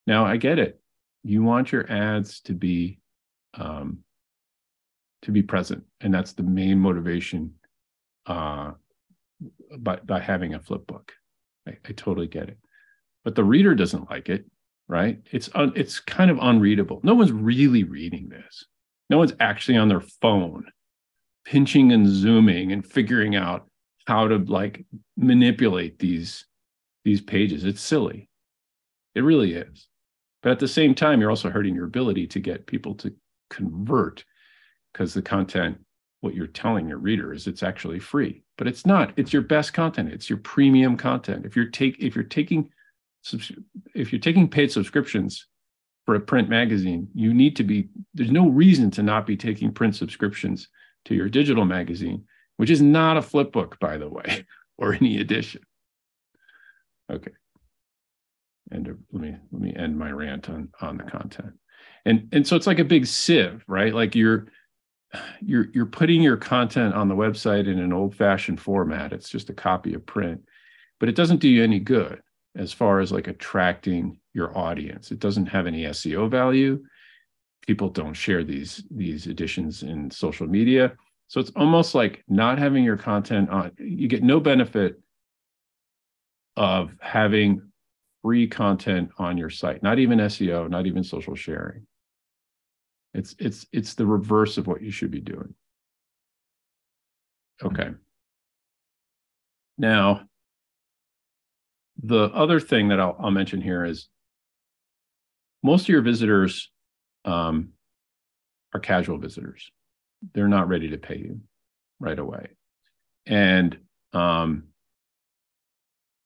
Now 0.06 0.24
I 0.24 0.36
get 0.36 0.58
it. 0.58 0.80
You 1.22 1.42
want 1.42 1.70
your 1.70 1.90
ads 1.90 2.40
to 2.42 2.54
be 2.54 2.98
um, 3.54 3.98
to 5.22 5.30
be 5.30 5.42
present, 5.42 5.84
and 6.00 6.12
that's 6.12 6.32
the 6.32 6.42
main 6.42 6.78
motivation 6.78 7.54
uh, 8.26 8.72
by 9.78 9.96
by 9.96 10.18
having 10.20 10.54
a 10.54 10.60
flip 10.60 10.86
book. 10.86 11.12
I, 11.66 11.72
I 11.84 11.92
totally 11.92 12.26
get 12.26 12.48
it. 12.48 12.58
But 13.24 13.34
the 13.34 13.44
reader 13.44 13.74
doesn't 13.74 14.10
like 14.10 14.28
it, 14.28 14.44
right? 14.88 15.20
It's 15.30 15.48
un, 15.54 15.72
it's 15.76 16.00
kind 16.00 16.30
of 16.30 16.38
unreadable. 16.40 17.00
No 17.02 17.14
one's 17.14 17.32
really 17.32 17.84
reading 17.84 18.28
this. 18.28 18.64
No 19.10 19.18
one's 19.18 19.34
actually 19.40 19.78
on 19.78 19.88
their 19.88 20.00
phone 20.00 20.64
pinching 21.44 21.92
and 21.92 22.06
zooming 22.06 22.72
and 22.72 22.86
figuring 22.86 23.36
out 23.36 23.66
how 24.06 24.28
to 24.28 24.38
like 24.38 24.84
manipulate 25.16 25.98
these 25.98 26.46
these 27.04 27.20
pages. 27.20 27.64
It's 27.64 27.80
silly. 27.80 28.28
It 29.14 29.22
really 29.22 29.54
is. 29.54 29.88
But 30.42 30.52
at 30.52 30.58
the 30.58 30.68
same 30.68 30.94
time, 30.94 31.20
you're 31.20 31.30
also 31.30 31.50
hurting 31.50 31.74
your 31.74 31.86
ability 31.86 32.26
to 32.28 32.40
get 32.40 32.66
people 32.66 32.94
to 32.96 33.14
convert 33.50 34.24
because 34.92 35.14
the 35.14 35.22
content, 35.22 35.78
what 36.22 36.34
you're 36.34 36.46
telling 36.46 36.88
your 36.88 36.98
reader 36.98 37.32
is 37.32 37.46
it's 37.46 37.62
actually 37.62 38.00
free 38.00 38.42
but 38.62 38.68
it's 38.68 38.86
not. 38.86 39.12
It's 39.16 39.32
your 39.32 39.42
best 39.42 39.72
content. 39.72 40.12
It's 40.12 40.30
your 40.30 40.38
premium 40.38 40.96
content. 40.96 41.44
If 41.44 41.56
you're 41.56 41.66
take 41.66 41.98
if 41.98 42.14
you're 42.14 42.22
taking 42.22 42.70
if 43.94 44.12
you're 44.12 44.20
taking 44.20 44.48
paid 44.48 44.70
subscriptions 44.70 45.48
for 46.06 46.14
a 46.14 46.20
print 46.20 46.48
magazine 46.48 47.08
you 47.12 47.34
need 47.34 47.56
to 47.56 47.64
be 47.64 47.88
there's 48.14 48.30
no 48.30 48.48
reason 48.48 48.88
to 48.92 49.02
not 49.02 49.26
be 49.26 49.36
taking 49.36 49.72
print 49.72 49.96
subscriptions 49.96 50.68
to 51.04 51.14
your 51.16 51.28
digital 51.28 51.64
magazine 51.64 52.24
which 52.56 52.70
is 52.70 52.80
not 52.80 53.16
a 53.16 53.22
flip 53.22 53.50
book 53.50 53.78
by 53.80 53.96
the 53.96 54.08
way 54.08 54.46
or 54.78 54.94
any 54.94 55.20
edition. 55.20 55.62
Okay. 57.10 57.32
And 58.70 58.86
let 59.12 59.22
me 59.22 59.36
let 59.50 59.60
me 59.60 59.74
end 59.74 59.98
my 59.98 60.12
rant 60.12 60.48
on 60.48 60.68
on 60.80 60.98
the 60.98 61.04
content. 61.04 61.54
And 62.04 62.28
and 62.30 62.46
so 62.46 62.54
it's 62.54 62.68
like 62.68 62.78
a 62.78 62.84
big 62.84 63.06
sieve 63.06 63.64
right? 63.66 63.92
Like 63.92 64.14
you're 64.14 64.46
you're 65.40 65.66
you're 65.72 65.86
putting 65.86 66.22
your 66.22 66.36
content 66.36 66.94
on 66.94 67.08
the 67.08 67.14
website 67.14 67.68
in 67.68 67.78
an 67.78 67.92
old 67.92 68.14
fashioned 68.14 68.60
format. 68.60 69.12
It's 69.12 69.28
just 69.28 69.50
a 69.50 69.54
copy 69.54 69.94
of 69.94 70.06
print 70.06 70.42
but 71.02 71.08
it 71.08 71.16
doesn't 71.16 71.40
do 71.40 71.48
you 71.48 71.64
any 71.64 71.80
good 71.80 72.22
as 72.54 72.72
far 72.72 73.00
as 73.00 73.10
like 73.10 73.26
attracting 73.26 74.20
your 74.34 74.56
audience. 74.56 75.10
It 75.10 75.18
doesn't 75.18 75.46
have 75.46 75.66
any 75.66 75.82
seo 75.82 76.30
value. 76.30 76.80
People 77.66 77.88
don't 77.88 78.14
share 78.14 78.44
these 78.44 78.84
these 78.88 79.26
editions 79.26 79.82
in 79.82 80.12
social 80.12 80.46
media. 80.46 80.92
So 81.26 81.40
it's 81.40 81.50
almost 81.56 81.96
like 81.96 82.22
not 82.28 82.60
having 82.60 82.84
your 82.84 82.96
content 82.96 83.50
on 83.50 83.72
you 83.78 84.06
get 84.06 84.22
no 84.22 84.38
benefit 84.38 85.00
of 86.56 86.92
having 87.00 87.62
free 88.22 88.46
content 88.46 89.10
on 89.18 89.36
your 89.36 89.50
site 89.50 89.82
not 89.82 89.98
even 89.98 90.20
seo 90.20 90.70
not 90.70 90.86
even 90.86 91.02
social 91.02 91.34
sharing 91.34 91.84
it's 93.14 93.34
it's 93.38 93.66
it's 93.72 93.94
the 93.94 94.06
reverse 94.06 94.58
of 94.58 94.66
what 94.66 94.82
you 94.82 94.90
should 94.90 95.10
be 95.10 95.20
doing. 95.20 95.54
Okay. 97.62 97.90
Now, 99.78 100.22
the 102.02 102.24
other 102.32 102.60
thing 102.60 102.88
that 102.88 103.00
I'll, 103.00 103.16
I'll 103.18 103.30
mention 103.30 103.60
here 103.60 103.84
is 103.84 104.08
most 105.62 105.82
of 105.82 105.88
your 105.88 106.02
visitors 106.02 106.70
um, 107.24 107.70
are 108.74 108.80
casual 108.80 109.18
visitors. 109.18 109.70
They're 110.34 110.48
not 110.48 110.68
ready 110.68 110.90
to 110.90 110.98
pay 110.98 111.18
you 111.18 111.40
right 112.00 112.18
away. 112.18 112.48
And 113.26 113.78
um, 114.12 114.64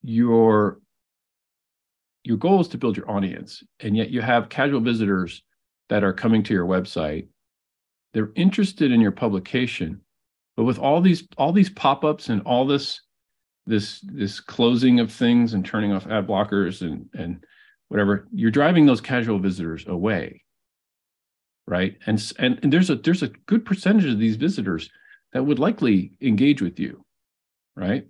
your 0.02 0.80
your 2.24 2.36
goal 2.36 2.60
is 2.60 2.68
to 2.68 2.78
build 2.78 2.96
your 2.96 3.10
audience, 3.10 3.62
and 3.78 3.96
yet 3.96 4.10
you 4.10 4.20
have 4.20 4.48
casual 4.48 4.80
visitors 4.80 5.42
that 5.88 6.04
are 6.04 6.12
coming 6.12 6.42
to 6.44 6.54
your 6.54 6.66
website. 6.66 7.28
They're 8.12 8.32
interested 8.34 8.92
in 8.92 9.00
your 9.00 9.12
publication, 9.12 10.00
but 10.56 10.64
with 10.64 10.78
all 10.78 11.00
these 11.00 11.26
all 11.36 11.52
these 11.52 11.70
pop-ups 11.70 12.28
and 12.28 12.42
all 12.42 12.66
this 12.66 13.00
this 13.66 14.00
this 14.00 14.40
closing 14.40 15.00
of 15.00 15.12
things 15.12 15.52
and 15.52 15.64
turning 15.64 15.92
off 15.92 16.06
ad 16.06 16.26
blockers 16.26 16.82
and 16.82 17.06
and 17.14 17.44
whatever, 17.88 18.26
you're 18.32 18.50
driving 18.50 18.86
those 18.86 19.00
casual 19.00 19.38
visitors 19.38 19.84
away. 19.86 20.42
Right. 21.68 21.96
And, 22.06 22.32
and 22.38 22.60
and 22.62 22.72
there's 22.72 22.90
a 22.90 22.96
there's 22.96 23.22
a 23.22 23.28
good 23.46 23.64
percentage 23.64 24.06
of 24.06 24.18
these 24.18 24.36
visitors 24.36 24.88
that 25.32 25.44
would 25.44 25.58
likely 25.58 26.12
engage 26.20 26.62
with 26.62 26.78
you, 26.78 27.04
right? 27.74 28.06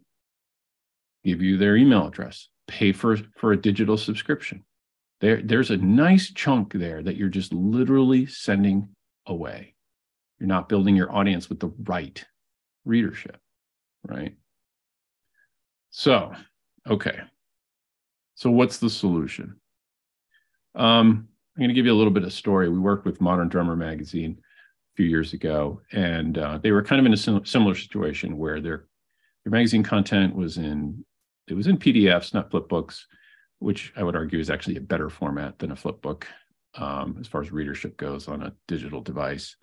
Give 1.25 1.42
you 1.42 1.56
their 1.56 1.76
email 1.76 2.06
address, 2.06 2.49
pay 2.68 2.92
for 2.92 3.16
for 3.38 3.52
a 3.52 3.61
digital 3.61 3.97
subscription. 3.97 4.62
There, 5.20 5.40
there's 5.42 5.70
a 5.70 5.76
nice 5.78 6.30
chunk 6.30 6.73
there 6.73 7.02
that 7.02 7.16
you're 7.16 7.28
just 7.28 7.52
literally 7.52 8.26
sending 8.26 8.88
away. 9.26 9.75
You're 10.38 10.49
not 10.49 10.68
building 10.68 10.94
your 10.94 11.14
audience 11.14 11.49
with 11.49 11.61
the 11.61 11.73
right 11.85 12.23
readership, 12.85 13.38
right? 14.06 14.37
So, 15.90 16.35
okay. 16.87 17.20
So, 18.35 18.50
what's 18.50 18.76
the 18.78 18.90
solution? 18.90 19.56
Um, 20.75 21.28
I'm 21.56 21.61
going 21.61 21.68
to 21.68 21.75
give 21.75 21.87
you 21.87 21.92
a 21.92 21.96
little 21.96 22.12
bit 22.12 22.25
of 22.25 22.35
story. 22.35 22.68
We 22.68 22.78
worked 22.78 23.06
with 23.06 23.23
Modern 23.23 23.49
Drummer 23.49 23.76
magazine 23.76 24.38
a 24.38 24.96
few 24.96 25.06
years 25.06 25.32
ago, 25.32 25.80
and 25.92 26.37
uh, 26.37 26.58
they 26.58 26.70
were 26.70 26.82
kind 26.82 27.00
of 27.00 27.06
in 27.06 27.14
a 27.14 27.46
similar 27.46 27.75
situation 27.75 28.37
where 28.37 28.61
their 28.61 28.85
their 29.44 29.52
magazine 29.52 29.82
content 29.82 30.37
was 30.37 30.58
in 30.58 31.02
it 31.49 31.54
was 31.54 31.66
in 31.66 31.78
PDFs, 31.78 32.35
not 32.35 32.50
flipbooks, 32.50 33.04
which 33.58 33.92
I 33.96 34.02
would 34.02 34.16
argue 34.16 34.38
is 34.38 34.50
actually 34.50 34.76
a 34.76 34.80
better 34.80 35.08
format 35.08 35.58
than 35.58 35.70
a 35.72 35.76
flipbook 35.76 36.25
um, 36.75 37.16
as 37.20 37.26
far 37.26 37.40
as 37.40 37.50
readership 37.50 37.96
goes 37.96 38.28
on 38.28 38.42
a 38.42 38.52
digital 38.68 39.00
device. 39.00 39.56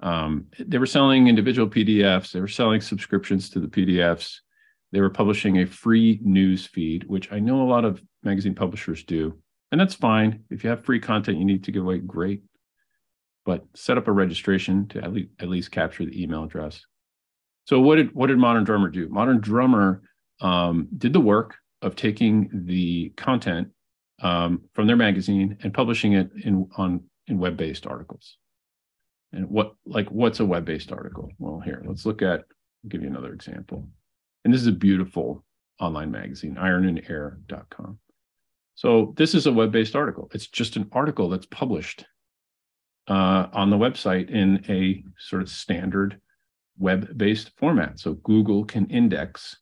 Um, 0.00 0.46
they 0.58 0.78
were 0.78 0.86
selling 0.86 1.28
individual 1.28 1.68
PDFs. 1.68 2.32
They 2.32 2.40
were 2.40 2.48
selling 2.48 2.80
subscriptions 2.80 3.50
to 3.50 3.60
the 3.60 3.66
PDFs. 3.66 4.36
They 4.92 5.00
were 5.00 5.10
publishing 5.10 5.58
a 5.58 5.66
free 5.66 6.20
news 6.22 6.66
feed, 6.66 7.04
which 7.04 7.30
I 7.30 7.40
know 7.40 7.62
a 7.62 7.68
lot 7.68 7.84
of 7.84 8.02
magazine 8.22 8.54
publishers 8.54 9.04
do. 9.04 9.38
And 9.70 9.80
that's 9.80 9.94
fine. 9.94 10.44
If 10.50 10.64
you 10.64 10.70
have 10.70 10.84
free 10.84 11.00
content 11.00 11.38
you 11.38 11.44
need 11.44 11.64
to 11.64 11.72
give 11.72 11.82
away, 11.82 11.98
great. 11.98 12.42
But 13.44 13.64
set 13.74 13.98
up 13.98 14.08
a 14.08 14.12
registration 14.12 14.88
to 14.88 15.02
at 15.02 15.12
least, 15.12 15.28
at 15.40 15.48
least 15.48 15.70
capture 15.70 16.04
the 16.04 16.22
email 16.22 16.44
address. 16.44 16.84
So 17.66 17.80
what 17.80 17.96
did 17.96 18.14
what 18.14 18.28
did 18.28 18.38
Modern 18.38 18.64
Drummer 18.64 18.88
do? 18.88 19.08
Modern 19.08 19.40
Drummer 19.40 20.02
um, 20.40 20.88
did 20.96 21.12
the 21.12 21.20
work 21.20 21.56
of 21.82 21.96
taking 21.96 22.50
the 22.66 23.10
content 23.16 23.68
um, 24.22 24.62
from 24.74 24.86
their 24.86 24.96
magazine 24.96 25.58
and 25.62 25.72
publishing 25.72 26.14
it 26.14 26.30
in 26.44 26.68
on 26.76 27.04
in 27.26 27.38
web-based 27.38 27.86
articles. 27.86 28.36
And 29.32 29.48
what 29.48 29.74
like 29.84 30.08
what's 30.10 30.40
a 30.40 30.46
web-based 30.46 30.92
article? 30.92 31.30
Well, 31.38 31.60
here 31.60 31.82
let's 31.86 32.06
look 32.06 32.22
at. 32.22 32.40
I'll 32.40 32.88
give 32.88 33.02
you 33.02 33.08
another 33.08 33.32
example. 33.32 33.88
And 34.44 34.54
this 34.54 34.60
is 34.60 34.66
a 34.66 34.72
beautiful 34.72 35.44
online 35.80 36.10
magazine, 36.10 36.56
ironandair.com. 36.56 37.98
So 38.74 39.12
this 39.16 39.34
is 39.34 39.46
a 39.46 39.52
web-based 39.52 39.96
article. 39.96 40.30
It's 40.32 40.46
just 40.46 40.76
an 40.76 40.88
article 40.92 41.28
that's 41.28 41.46
published 41.46 42.04
uh, 43.08 43.48
on 43.52 43.70
the 43.70 43.76
website 43.76 44.30
in 44.30 44.64
a 44.68 45.02
sort 45.18 45.42
of 45.42 45.48
standard 45.48 46.20
web-based 46.78 47.50
format. 47.56 47.98
So 47.98 48.14
Google 48.14 48.64
can 48.64 48.86
index, 48.86 49.56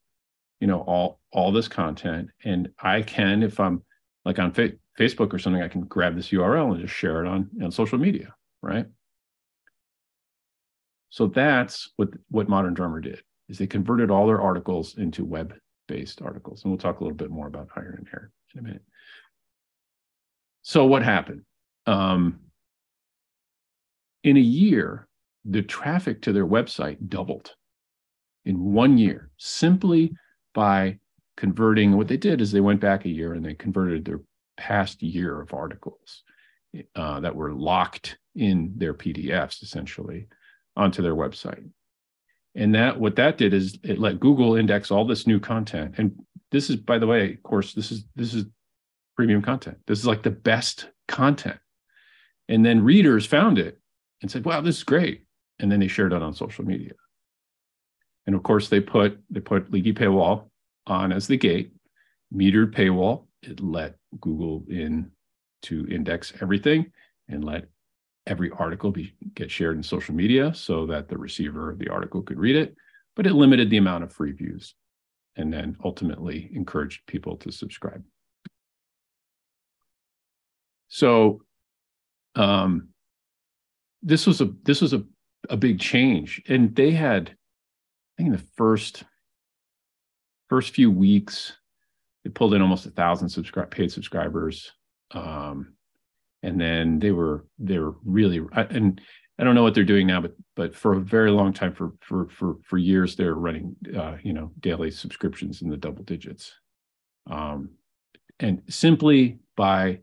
you 0.60 0.66
know, 0.66 0.80
all 0.80 1.20
all 1.32 1.52
this 1.52 1.68
content, 1.68 2.28
and 2.44 2.70
I 2.80 3.02
can, 3.02 3.42
if 3.42 3.60
I'm 3.60 3.82
like 4.24 4.38
on 4.38 4.52
fa- 4.52 4.72
Facebook 4.98 5.32
or 5.32 5.38
something, 5.38 5.62
I 5.62 5.68
can 5.68 5.82
grab 5.82 6.16
this 6.16 6.30
URL 6.30 6.72
and 6.72 6.80
just 6.80 6.94
share 6.94 7.24
it 7.24 7.28
on 7.28 7.50
on 7.62 7.70
social 7.70 7.98
media, 7.98 8.34
right? 8.62 8.86
So 11.10 11.26
that's 11.28 11.90
what 11.96 12.10
what 12.28 12.48
Modern 12.48 12.74
Drummer 12.74 13.00
did 13.00 13.22
is 13.48 13.58
they 13.58 13.66
converted 13.66 14.10
all 14.10 14.26
their 14.26 14.40
articles 14.40 14.96
into 14.98 15.24
web-based 15.24 16.20
articles, 16.22 16.62
and 16.62 16.72
we'll 16.72 16.78
talk 16.78 17.00
a 17.00 17.04
little 17.04 17.16
bit 17.16 17.30
more 17.30 17.46
about 17.46 17.68
Iron 17.76 17.96
and 17.98 18.08
Air 18.12 18.30
in 18.54 18.60
a 18.60 18.62
minute. 18.62 18.82
So 20.62 20.84
what 20.84 21.02
happened? 21.02 21.42
Um, 21.86 22.40
in 24.24 24.36
a 24.36 24.40
year, 24.40 25.06
the 25.44 25.62
traffic 25.62 26.22
to 26.22 26.32
their 26.32 26.46
website 26.46 27.08
doubled 27.08 27.54
in 28.44 28.72
one 28.72 28.98
year 28.98 29.30
simply 29.36 30.12
by 30.56 30.98
converting. 31.36 31.96
What 31.96 32.08
they 32.08 32.16
did 32.16 32.40
is 32.40 32.50
they 32.50 32.60
went 32.60 32.80
back 32.80 33.04
a 33.04 33.10
year 33.10 33.34
and 33.34 33.44
they 33.44 33.54
converted 33.54 34.04
their 34.04 34.22
past 34.56 35.02
year 35.02 35.40
of 35.40 35.52
articles 35.52 36.22
uh, 36.96 37.20
that 37.20 37.36
were 37.36 37.52
locked 37.52 38.16
in 38.34 38.72
their 38.76 38.94
PDFs 38.94 39.62
essentially 39.62 40.28
onto 40.74 41.02
their 41.02 41.14
website. 41.14 41.68
And 42.54 42.74
that 42.74 42.98
what 42.98 43.16
that 43.16 43.36
did 43.36 43.52
is 43.52 43.78
it 43.84 43.98
let 43.98 44.18
Google 44.18 44.56
index 44.56 44.90
all 44.90 45.06
this 45.06 45.26
new 45.26 45.38
content. 45.38 45.96
And 45.98 46.18
this 46.50 46.70
is, 46.70 46.76
by 46.76 46.98
the 46.98 47.06
way, 47.06 47.34
of 47.34 47.42
course, 47.42 47.74
this 47.74 47.92
is 47.92 48.04
this 48.16 48.32
is 48.32 48.46
premium 49.14 49.42
content. 49.42 49.76
This 49.86 49.98
is 49.98 50.06
like 50.06 50.22
the 50.22 50.30
best 50.30 50.88
content. 51.06 51.58
And 52.48 52.64
then 52.64 52.82
readers 52.82 53.26
found 53.26 53.58
it 53.58 53.78
and 54.22 54.30
said, 54.30 54.46
wow, 54.46 54.62
this 54.62 54.78
is 54.78 54.84
great. 54.84 55.24
And 55.58 55.70
then 55.70 55.80
they 55.80 55.88
shared 55.88 56.14
it 56.14 56.22
on 56.22 56.32
social 56.32 56.64
media. 56.64 56.92
And 58.26 58.34
of 58.34 58.42
course, 58.42 58.68
they 58.68 58.80
put 58.80 59.18
they 59.30 59.40
put 59.40 59.70
Leaky 59.70 59.92
Paywall 59.92 60.50
on 60.86 61.12
as 61.12 61.26
the 61.26 61.36
gate, 61.36 61.72
metered 62.34 62.74
paywall. 62.74 63.26
It 63.42 63.60
let 63.60 63.96
Google 64.20 64.64
in 64.68 65.10
to 65.62 65.86
index 65.88 66.32
everything 66.40 66.92
and 67.28 67.44
let 67.44 67.66
every 68.26 68.50
article 68.50 68.90
be 68.90 69.14
get 69.34 69.50
shared 69.50 69.76
in 69.76 69.82
social 69.82 70.14
media 70.14 70.52
so 70.54 70.86
that 70.86 71.08
the 71.08 71.16
receiver 71.16 71.70
of 71.70 71.78
the 71.78 71.88
article 71.88 72.22
could 72.22 72.38
read 72.38 72.56
it. 72.56 72.74
But 73.14 73.26
it 73.26 73.34
limited 73.34 73.70
the 73.70 73.76
amount 73.76 74.04
of 74.04 74.12
free 74.12 74.32
views 74.32 74.74
and 75.36 75.52
then 75.52 75.76
ultimately 75.84 76.50
encouraged 76.52 77.06
people 77.06 77.36
to 77.38 77.52
subscribe. 77.52 78.02
So 80.88 81.42
um, 82.34 82.88
this 84.02 84.26
was 84.26 84.40
a 84.40 84.50
this 84.64 84.80
was 84.80 84.92
a, 84.92 85.04
a 85.50 85.56
big 85.56 85.78
change. 85.78 86.42
And 86.48 86.74
they 86.74 86.90
had, 86.90 87.35
I 88.18 88.22
think 88.22 88.28
in 88.28 88.32
the 88.32 88.46
first 88.56 89.04
first 90.48 90.74
few 90.74 90.90
weeks, 90.90 91.52
they 92.24 92.30
pulled 92.30 92.54
in 92.54 92.62
almost 92.62 92.86
a 92.86 92.90
thousand 92.90 93.28
subscribe 93.28 93.70
paid 93.70 93.92
subscribers. 93.92 94.72
Um, 95.12 95.74
and 96.42 96.60
then 96.60 96.98
they 96.98 97.10
were 97.10 97.46
they 97.58 97.78
were 97.78 97.96
really 98.04 98.40
and 98.52 99.00
I 99.38 99.44
don't 99.44 99.54
know 99.54 99.62
what 99.62 99.74
they're 99.74 99.84
doing 99.84 100.06
now, 100.06 100.20
but 100.20 100.34
but 100.54 100.74
for 100.74 100.94
a 100.94 101.00
very 101.00 101.30
long 101.30 101.52
time, 101.52 101.74
for 101.74 101.92
for 102.00 102.28
for 102.30 102.56
for 102.64 102.78
years, 102.78 103.16
they're 103.16 103.34
running 103.34 103.76
uh, 103.96 104.16
you 104.22 104.32
know 104.32 104.52
daily 104.60 104.90
subscriptions 104.90 105.62
in 105.62 105.68
the 105.68 105.76
double 105.76 106.04
digits, 106.04 106.54
um, 107.30 107.70
and 108.40 108.62
simply 108.68 109.38
by 109.56 110.00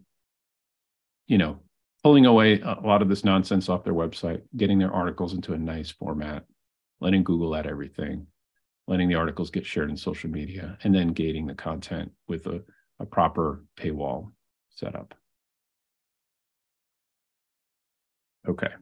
you 1.28 1.38
know, 1.38 1.60
pulling 2.04 2.26
away 2.26 2.60
a 2.60 2.80
lot 2.84 3.02
of 3.02 3.10
this 3.10 3.24
nonsense 3.24 3.70
off 3.70 3.84
their 3.84 3.94
website, 3.94 4.42
getting 4.58 4.80
their 4.80 4.92
articles 4.92 5.34
into 5.34 5.54
a 5.54 5.58
nice 5.58 5.92
format, 5.92 6.44
letting 7.04 7.24
Google 7.24 7.56
add 7.56 7.68
everything, 7.68 8.26
letting 8.88 9.10
the 9.10 9.16
articles 9.16 9.52
get 9.52 9.66
shared 9.66 9.90
in 9.90 9.98
social 9.98 10.30
media, 10.30 10.78
and 10.84 10.96
then 10.96 11.10
gating 11.10 11.46
the 11.46 11.54
content 11.54 12.12
with 12.28 12.48
a, 12.48 12.64
a 13.00 13.06
proper 13.06 13.64
paywall 13.78 14.32
setup. 14.70 15.14
Okay. 18.48 18.74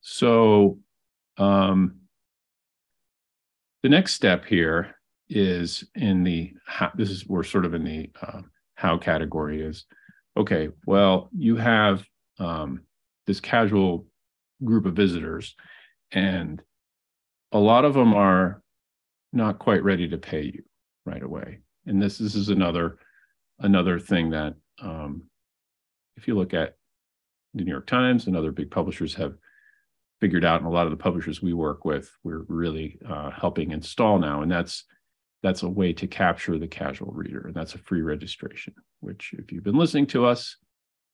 So 0.00 0.78
um, 1.36 1.96
the 3.82 3.88
next 3.88 4.14
step 4.14 4.44
here 4.44 4.94
is 5.28 5.84
in 5.94 6.22
the 6.22 6.52
how, 6.64 6.90
this 6.94 7.10
is 7.10 7.26
we're 7.26 7.42
sort 7.42 7.64
of 7.64 7.74
in 7.74 7.84
the 7.84 8.10
uh, 8.22 8.42
how 8.76 8.96
category 8.96 9.60
is 9.60 9.84
okay, 10.38 10.68
well, 10.86 11.28
you 11.36 11.56
have 11.56 12.04
um, 12.38 12.82
this 13.26 13.40
casual 13.40 14.06
group 14.64 14.86
of 14.86 14.94
visitors, 14.94 15.56
and 16.12 16.62
a 17.52 17.58
lot 17.58 17.84
of 17.84 17.94
them 17.94 18.14
are 18.14 18.62
not 19.32 19.58
quite 19.58 19.82
ready 19.82 20.08
to 20.08 20.18
pay 20.18 20.42
you 20.42 20.62
right 21.04 21.22
away. 21.22 21.60
And 21.86 22.00
this, 22.02 22.18
this 22.18 22.34
is 22.34 22.48
another 22.48 22.98
another 23.60 23.98
thing 23.98 24.30
that 24.30 24.54
um, 24.80 25.24
if 26.16 26.28
you 26.28 26.34
look 26.36 26.54
at 26.54 26.76
the 27.54 27.64
New 27.64 27.70
York 27.70 27.86
Times 27.86 28.26
and 28.26 28.36
other 28.36 28.52
big 28.52 28.70
publishers 28.70 29.14
have 29.14 29.34
figured 30.20 30.44
out, 30.44 30.60
and 30.60 30.68
a 30.68 30.72
lot 30.72 30.86
of 30.86 30.90
the 30.90 30.96
publishers 30.96 31.42
we 31.42 31.52
work 31.52 31.84
with, 31.84 32.10
we're 32.24 32.44
really 32.48 32.98
uh, 33.08 33.30
helping 33.30 33.72
install 33.72 34.18
now, 34.18 34.42
and 34.42 34.50
that's 34.50 34.84
that's 35.42 35.62
a 35.62 35.68
way 35.68 35.92
to 35.92 36.06
capture 36.06 36.58
the 36.58 36.66
casual 36.66 37.12
reader, 37.12 37.46
and 37.46 37.54
that's 37.54 37.74
a 37.74 37.78
free 37.78 38.02
registration. 38.02 38.74
Which, 39.00 39.34
if 39.38 39.52
you've 39.52 39.64
been 39.64 39.78
listening 39.78 40.06
to 40.08 40.26
us, 40.26 40.56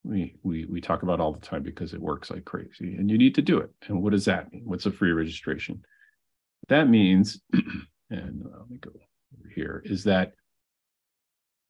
we 0.04 0.36
we 0.42 0.66
we 0.66 0.80
talk 0.80 1.02
about 1.02 1.18
all 1.18 1.32
the 1.32 1.40
time 1.40 1.62
because 1.62 1.94
it 1.94 2.00
works 2.00 2.30
like 2.30 2.44
crazy, 2.44 2.94
and 2.96 3.10
you 3.10 3.18
need 3.18 3.34
to 3.34 3.42
do 3.42 3.58
it. 3.58 3.70
And 3.88 4.02
what 4.02 4.12
does 4.12 4.26
that 4.26 4.52
mean? 4.52 4.62
What's 4.64 4.86
a 4.86 4.92
free 4.92 5.12
registration? 5.12 5.82
That 6.68 6.88
means, 6.88 7.40
and 8.10 8.44
uh, 8.44 8.58
let 8.58 8.70
me 8.70 8.78
go 8.78 8.90
over 8.90 9.48
here, 9.54 9.82
is 9.84 10.04
that 10.04 10.32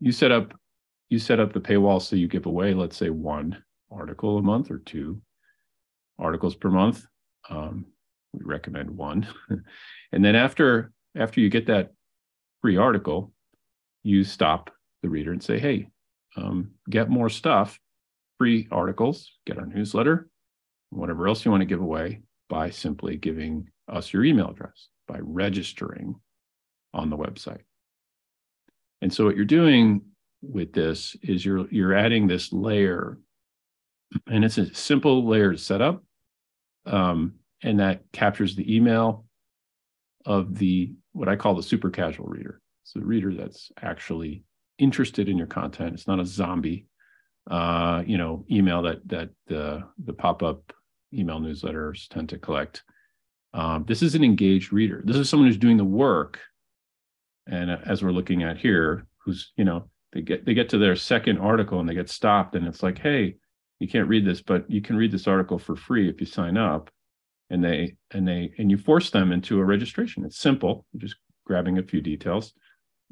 you 0.01 0.13
set 0.13 0.33
up 0.33 0.53
you 1.09 1.19
set 1.19 1.39
up 1.39 1.53
the 1.53 1.61
paywall 1.61 2.03
so 2.03 2.17
you 2.17 2.27
give 2.27 2.47
away, 2.47 2.75
let's 2.75 2.97
say, 2.97 3.11
one 3.11 3.63
article 3.91 4.39
a 4.39 4.43
month 4.43 4.71
or 4.71 4.79
two 4.79 5.21
articles 6.19 6.57
per 6.57 6.71
month. 6.71 7.07
Um, 7.49 7.87
we 8.33 8.41
recommend 8.45 8.91
one, 8.91 9.29
and 10.13 10.25
then 10.25 10.35
after 10.35 10.93
after 11.17 11.41
you 11.41 11.49
get 11.51 11.67
that 11.67 11.93
free 12.63 12.77
article, 12.77 13.33
you 14.03 14.25
stop 14.25 14.71
the 15.03 15.09
reader 15.09 15.31
and 15.31 15.43
say, 15.43 15.61
"Hey, 15.61 15.89
um, 16.37 16.73
get 16.91 17.09
more 17.09 17.29
stuff, 17.29 17.79
free 18.45 18.69
articles, 18.71 19.39
get 19.47 19.57
our 19.57 19.65
newsletter, 19.65 20.29
whatever 20.91 21.27
else 21.27 21.47
you 21.47 21.51
want 21.51 21.63
to 21.63 21.67
give 21.67 21.81
away 21.81 22.21
by 22.51 22.69
simply 22.69 23.17
giving 23.17 23.67
us 23.89 24.13
your 24.13 24.23
email 24.23 24.51
address 24.51 24.89
by 25.09 25.19
registering 25.23 26.15
on 26.93 27.09
the 27.09 27.17
website." 27.17 27.63
And 29.01 29.11
so 29.11 29.25
what 29.25 29.35
you're 29.35 29.47
doing 29.47 30.03
with 30.43 30.75
this 30.75 31.17
is 31.23 31.43
you're 31.43 31.67
you're 31.71 31.95
adding 31.95 32.27
this 32.27 32.53
layer, 32.53 33.19
and 34.27 34.45
it's 34.45 34.59
a 34.59 34.75
simple 34.75 35.27
layer 35.27 35.53
to 35.53 35.59
set 35.59 35.81
up, 35.81 36.05
um, 36.85 37.37
and 37.63 37.81
that 37.81 38.03
captures 38.13 38.55
the 38.55 38.77
email 38.77 39.25
of 40.27 40.59
the 40.59 40.93
what 41.13 41.31
I 41.31 41.37
call 41.37 41.55
the 41.55 41.63
super 41.63 41.89
casual 41.89 42.27
reader. 42.27 42.61
It's 42.83 42.93
the 42.93 43.01
reader 43.01 43.33
that's 43.33 43.73
actually 43.81 44.45
interested 44.77 45.31
in 45.31 45.39
your 45.39 45.47
content. 45.47 45.95
It's 45.95 46.07
not 46.07 46.21
a 46.21 46.27
zombie, 46.27 46.89
uh, 47.51 48.03
you 48.07 48.19
know, 48.19 48.45
email 48.51 48.83
that 48.83 49.07
that 49.09 49.31
the 49.47 49.85
the 50.05 50.13
pop 50.13 50.43
up 50.43 50.73
email 51.13 51.41
newsletters 51.41 52.09
tend 52.09 52.29
to 52.31 52.39
collect. 52.39 52.83
Um, 53.53 53.85
this 53.87 54.03
is 54.03 54.15
an 54.15 54.25
engaged 54.25 54.73
reader. 54.73 55.03
This 55.05 55.17
is 55.17 55.29
someone 55.29 55.49
who's 55.49 55.59
doing 55.59 55.77
the 55.77 55.85
work, 55.85 56.41
and 57.47 57.71
as 57.71 58.03
we're 58.03 58.11
looking 58.11 58.43
at 58.43 58.57
here, 58.57 59.07
who's 59.25 59.53
you 59.57 59.65
know 59.65 59.89
they 60.13 60.23
get 60.23 60.45
they 60.45 60.55
get 60.55 60.69
to 60.71 60.79
their 60.79 60.97
second 60.97 61.39
article 61.39 61.81
and 61.81 61.89
they 61.89 61.95
get 61.95 62.09
stopped 62.09 62.55
and 62.55 62.67
it's 62.67 62.83
like 62.83 62.99
hey 62.99 63.35
you 63.81 63.89
can't 63.89 64.09
read 64.09 64.25
this 64.25 64.41
but 64.41 64.71
you 64.71 64.81
can 64.81 64.97
read 64.97 65.11
this 65.11 65.27
article 65.27 65.59
for 65.59 65.77
free 65.77 66.09
if 66.09 66.21
you 66.21 66.27
sign 66.27 66.57
up. 66.57 66.91
And 67.51 67.63
they 67.63 67.97
and 68.11 68.27
they 68.27 68.53
and 68.59 68.71
you 68.71 68.79
force 68.79 69.11
them 69.11 69.31
into 69.31 69.61
a 69.61 69.65
registration. 69.65 70.25
It's 70.25 70.39
simple. 70.39 70.87
You're 70.93 71.03
just 71.03 71.17
grabbing 71.45 71.77
a 71.77 71.83
few 71.83 72.01
details 72.01 72.55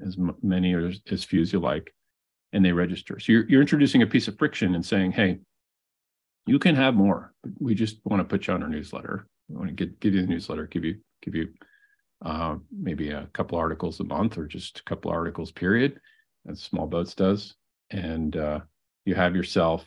as 0.04 0.16
many 0.42 0.72
or 0.72 0.90
as 1.10 1.22
few 1.22 1.42
as 1.42 1.52
you 1.52 1.60
like 1.60 1.94
and 2.52 2.64
they 2.64 2.72
register. 2.72 3.18
So 3.18 3.32
you're, 3.32 3.48
you're 3.48 3.60
introducing 3.60 4.02
a 4.02 4.06
piece 4.06 4.28
of 4.28 4.38
friction 4.38 4.74
and 4.74 4.84
saying 4.84 5.12
hey 5.12 5.38
you 6.46 6.58
can 6.58 6.74
have 6.74 6.94
more 6.94 7.32
we 7.58 7.74
just 7.74 7.98
want 8.04 8.20
to 8.20 8.24
put 8.24 8.46
you 8.46 8.54
on 8.54 8.62
our 8.62 8.68
newsletter. 8.68 9.26
We 9.48 9.56
want 9.56 9.68
to 9.68 9.74
get 9.74 10.00
give 10.00 10.14
you 10.14 10.22
the 10.22 10.28
newsletter 10.28 10.66
give 10.66 10.84
you 10.84 10.96
give 11.22 11.34
you 11.34 11.48
uh, 12.24 12.56
maybe 12.70 13.10
a 13.10 13.28
couple 13.32 13.58
articles 13.58 14.00
a 14.00 14.04
month 14.04 14.38
or 14.38 14.46
just 14.46 14.78
a 14.78 14.82
couple 14.84 15.10
articles 15.10 15.50
period 15.50 16.00
as 16.48 16.60
Small 16.60 16.86
Boats 16.86 17.14
does, 17.14 17.54
and 17.90 18.36
uh, 18.36 18.60
you 19.04 19.14
have 19.14 19.36
yourself 19.36 19.84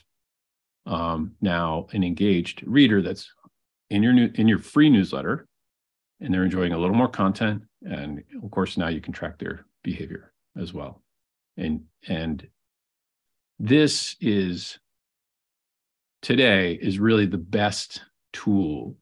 um, 0.86 1.34
now 1.42 1.88
an 1.94 2.04
engaged 2.04 2.64
reader 2.66 3.02
that's 3.02 3.30
in 3.90 4.04
your 4.04 4.14
new 4.14 4.30
in 4.36 4.48
your 4.48 4.60
free 4.60 4.90
newsletter, 4.90 5.48
and 6.20 6.34
they're 6.34 6.44
enjoying 6.44 6.74
a 6.74 6.78
little 6.78 6.96
more 6.96 7.10
content, 7.10 7.64
and 7.84 8.24
of 8.44 8.52
course 8.52 8.78
now 8.78 8.88
you 8.88 9.02
can 9.02 9.14
track 9.14 9.40
their 9.40 9.66
behavior 9.84 10.34
as 10.58 10.74
well, 10.74 11.02
and 11.58 11.84
and 12.08 12.48
this 13.60 14.16
is 14.20 14.80
today 16.22 16.74
is 16.74 17.00
really 17.00 17.26
the 17.26 17.38
best 17.38 18.02
tool 18.34 18.96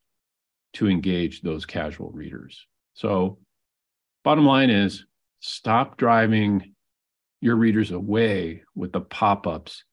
to 0.73 0.87
engage 0.89 1.41
those 1.41 1.65
casual 1.65 2.11
readers. 2.11 2.65
So, 2.93 3.39
bottom 4.23 4.45
line 4.45 4.69
is 4.69 5.05
stop 5.39 5.97
driving 5.97 6.73
your 7.41 7.55
readers 7.55 7.91
away 7.91 8.63
with 8.75 8.91
the 8.91 9.01
pop-ups 9.01 9.83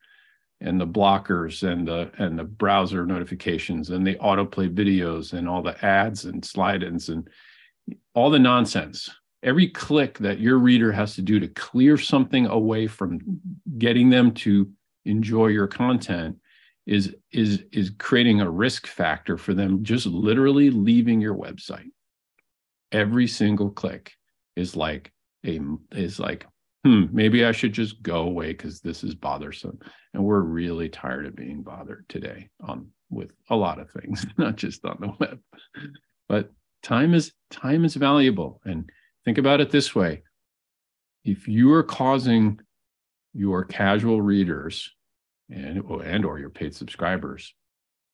and 0.60 0.80
the 0.80 0.86
blockers 0.86 1.66
and 1.66 1.88
the 1.88 2.10
and 2.18 2.38
the 2.38 2.44
browser 2.44 3.06
notifications 3.06 3.90
and 3.90 4.06
the 4.06 4.16
autoplay 4.16 4.72
videos 4.72 5.32
and 5.32 5.48
all 5.48 5.62
the 5.62 5.82
ads 5.84 6.26
and 6.26 6.44
slide-ins 6.44 7.08
and 7.08 7.28
all 8.14 8.30
the 8.30 8.38
nonsense 8.38 9.10
every 9.42 9.68
click 9.68 10.18
that 10.18 10.40
your 10.40 10.58
reader 10.58 10.92
has 10.92 11.14
to 11.14 11.22
do 11.22 11.40
to 11.40 11.48
clear 11.48 11.96
something 11.96 12.46
away 12.46 12.86
from 12.86 13.18
getting 13.78 14.10
them 14.10 14.32
to 14.32 14.70
enjoy 15.04 15.46
your 15.46 15.66
content 15.66 16.36
is 16.86 17.14
is 17.32 17.64
is 17.72 17.90
creating 17.98 18.40
a 18.40 18.50
risk 18.50 18.86
factor 18.86 19.36
for 19.36 19.54
them 19.54 19.82
just 19.82 20.06
literally 20.06 20.70
leaving 20.70 21.20
your 21.20 21.34
website 21.34 21.90
every 22.92 23.26
single 23.26 23.70
click 23.70 24.12
is 24.56 24.76
like 24.76 25.12
a 25.46 25.60
is 25.92 26.18
like 26.18 26.46
hmm, 26.84 27.04
maybe 27.12 27.44
I 27.44 27.52
should 27.52 27.72
just 27.72 28.02
go 28.02 28.22
away 28.22 28.48
because 28.48 28.80
this 28.80 29.04
is 29.04 29.14
bothersome. 29.14 29.78
And 30.14 30.24
we're 30.24 30.40
really 30.40 30.88
tired 30.88 31.26
of 31.26 31.36
being 31.36 31.62
bothered 31.62 32.08
today 32.08 32.48
on 32.60 32.88
with 33.10 33.32
a 33.50 33.56
lot 33.56 33.78
of 33.78 33.90
things, 33.90 34.24
not 34.38 34.56
just 34.56 34.84
on 34.84 34.96
the 35.00 35.12
web. 35.18 35.40
But 36.28 36.50
time 36.82 37.14
is 37.14 37.32
time 37.50 37.84
is 37.84 37.94
valuable. 37.94 38.60
And 38.64 38.90
think 39.24 39.38
about 39.38 39.60
it 39.60 39.70
this 39.70 39.94
way. 39.94 40.22
If 41.24 41.48
you 41.48 41.72
are 41.72 41.82
causing 41.82 42.60
your 43.32 43.64
casual 43.64 44.20
readers 44.22 44.94
and 45.50 45.78
and 45.78 46.24
or 46.24 46.38
your 46.38 46.50
paid 46.50 46.74
subscribers 46.74 47.54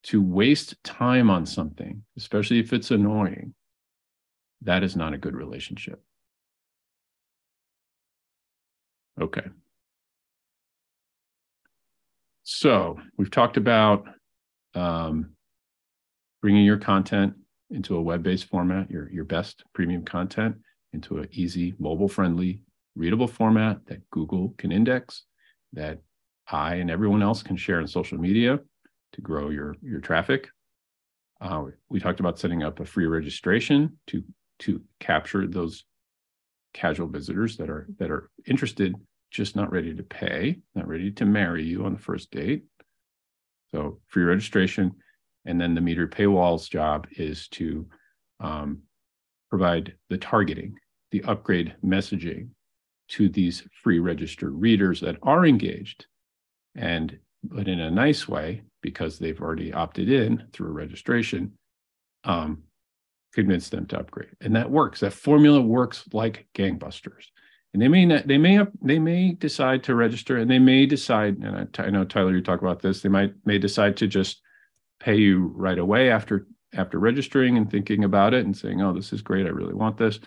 to 0.04 0.22
waste 0.22 0.82
time 0.84 1.30
on 1.30 1.46
something, 1.46 2.02
especially 2.16 2.58
if 2.58 2.72
it's 2.72 2.90
annoying, 2.90 3.54
that 4.62 4.82
is 4.82 4.96
not 4.96 5.14
a 5.14 5.18
good 5.18 5.34
relationship. 5.34 6.02
Okay. 9.20 9.46
So 12.44 13.00
we've 13.16 13.30
talked 13.30 13.56
about 13.56 14.06
um, 14.74 15.30
bringing 16.42 16.64
your 16.64 16.76
content 16.76 17.34
into 17.70 17.96
a 17.96 18.02
web-based 18.02 18.44
format, 18.44 18.90
your, 18.90 19.10
your 19.10 19.24
best 19.24 19.64
premium 19.74 20.04
content 20.04 20.56
into 20.96 21.18
an 21.18 21.28
easy, 21.42 21.74
mobile-friendly, 21.78 22.52
readable 23.02 23.28
format 23.28 23.76
that 23.86 24.08
Google 24.10 24.54
can 24.60 24.70
index, 24.72 25.24
that 25.72 25.96
I 26.48 26.76
and 26.82 26.90
everyone 26.90 27.22
else 27.22 27.42
can 27.42 27.56
share 27.56 27.80
on 27.80 27.86
social 27.86 28.18
media 28.18 28.52
to 29.14 29.20
grow 29.20 29.50
your, 29.50 29.76
your 29.82 30.00
traffic. 30.00 30.48
Uh, 31.40 31.64
we 31.92 32.00
talked 32.00 32.20
about 32.20 32.38
setting 32.38 32.62
up 32.62 32.80
a 32.80 32.84
free 32.84 33.06
registration 33.06 33.98
to, 34.08 34.24
to 34.60 34.80
capture 34.98 35.46
those 35.46 35.84
casual 36.72 37.08
visitors 37.08 37.56
that 37.56 37.70
are 37.70 37.86
that 37.98 38.10
are 38.10 38.30
interested, 38.46 38.94
just 39.30 39.56
not 39.56 39.72
ready 39.72 39.94
to 39.94 40.02
pay, 40.02 40.40
not 40.74 40.86
ready 40.86 41.10
to 41.10 41.24
marry 41.24 41.64
you 41.64 41.84
on 41.84 41.92
the 41.92 42.04
first 42.08 42.30
date. 42.30 42.64
So 43.70 43.98
free 44.08 44.24
registration, 44.24 44.92
and 45.44 45.60
then 45.60 45.74
the 45.74 45.80
meter 45.80 46.06
paywall's 46.06 46.68
job 46.68 47.06
is 47.10 47.48
to 47.48 47.86
um, 48.40 48.82
provide 49.50 49.94
the 50.10 50.18
targeting, 50.18 50.74
the 51.10 51.22
upgrade 51.24 51.74
messaging 51.84 52.48
to 53.08 53.28
these 53.28 53.62
free 53.82 53.98
registered 53.98 54.52
readers 54.54 55.00
that 55.00 55.16
are 55.22 55.46
engaged, 55.46 56.06
and 56.74 57.18
but 57.44 57.68
in 57.68 57.80
a 57.80 57.90
nice 57.90 58.26
way 58.26 58.62
because 58.82 59.18
they've 59.18 59.40
already 59.40 59.72
opted 59.72 60.10
in 60.10 60.44
through 60.52 60.70
registration. 60.70 61.52
Um, 62.24 62.62
convince 63.36 63.68
them 63.68 63.86
to 63.86 63.98
upgrade. 63.98 64.30
And 64.40 64.56
that 64.56 64.70
works. 64.70 65.00
That 65.00 65.12
formula 65.12 65.60
works 65.60 66.04
like 66.12 66.48
gangbusters. 66.54 67.26
And 67.74 67.82
they 67.82 67.88
may 67.88 68.06
not, 68.06 68.26
they 68.26 68.38
may 68.38 68.58
they 68.80 68.98
may 68.98 69.32
decide 69.32 69.84
to 69.84 69.94
register 69.94 70.38
and 70.38 70.50
they 70.50 70.58
may 70.58 70.86
decide, 70.86 71.36
and 71.36 71.68
I, 71.78 71.82
I 71.82 71.90
know 71.90 72.04
Tyler, 72.04 72.34
you 72.34 72.40
talk 72.40 72.62
about 72.62 72.80
this, 72.80 73.02
they 73.02 73.10
might 73.10 73.34
may 73.44 73.58
decide 73.58 73.98
to 73.98 74.06
just 74.06 74.40
pay 74.98 75.16
you 75.16 75.52
right 75.54 75.78
away 75.78 76.10
after 76.10 76.46
after 76.72 76.98
registering 76.98 77.58
and 77.58 77.70
thinking 77.70 78.04
about 78.04 78.32
it 78.32 78.46
and 78.46 78.56
saying, 78.56 78.80
oh, 78.80 78.94
this 78.94 79.12
is 79.12 79.20
great. 79.20 79.44
I 79.44 79.50
really 79.50 79.74
want 79.74 79.98
this. 79.98 80.18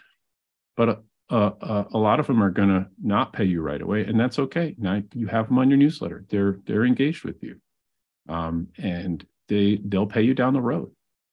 But 0.79 1.03
uh, 1.29 1.51
uh, 1.61 1.83
a 1.93 1.97
lot 1.97 2.21
of 2.21 2.27
them 2.27 2.41
are 2.41 2.49
going 2.49 2.69
to 2.69 2.87
not 3.03 3.33
pay 3.33 3.43
you 3.43 3.61
right 3.61 3.81
away, 3.81 4.05
and 4.05 4.17
that's 4.17 4.39
okay. 4.39 4.75
Now 4.77 5.01
you 5.13 5.27
have 5.27 5.49
them 5.49 5.59
on 5.59 5.69
your 5.69 5.77
newsletter; 5.77 6.23
they're 6.29 6.57
they're 6.65 6.85
engaged 6.85 7.25
with 7.25 7.43
you, 7.43 7.59
um, 8.29 8.69
and 8.77 9.25
they 9.49 9.81
they'll 9.83 10.07
pay 10.07 10.21
you 10.21 10.33
down 10.33 10.53
the 10.53 10.61
road 10.61 10.89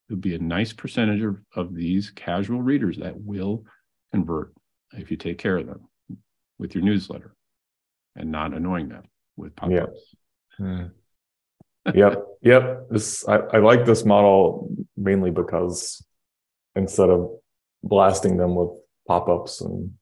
It'll 0.09 0.21
be 0.21 0.35
a 0.35 0.41
nice 0.41 0.73
percentage 0.73 1.23
of, 1.23 1.37
of 1.55 1.75
these 1.75 2.11
casual 2.11 2.61
readers 2.61 2.99
that 2.99 3.21
will 3.21 3.65
convert 4.13 4.53
if 4.93 5.13
you 5.13 5.17
take 5.17 5.39
care 5.39 5.59
of 5.59 5.67
them 5.67 5.89
with 6.59 6.75
your 6.75 6.83
newsletter 6.83 7.35
and 8.17 8.33
not 8.33 8.53
annoying 8.53 8.89
them 8.89 9.05
with 9.37 9.55
pop-ups. 9.55 10.17
Yeah. 10.59 10.89
yep. 11.95 12.25
Yep. 12.43 12.87
This 12.91 13.29
I, 13.29 13.37
I 13.37 13.59
like 13.59 13.85
this 13.85 14.05
model 14.05 14.75
mainly 14.97 15.31
because 15.31 16.05
instead 16.77 17.11
of 17.11 17.31
blasting 17.83 18.37
them 18.37 18.55
with 18.55 18.71
pop-ups 19.07 19.61
and 19.61 19.93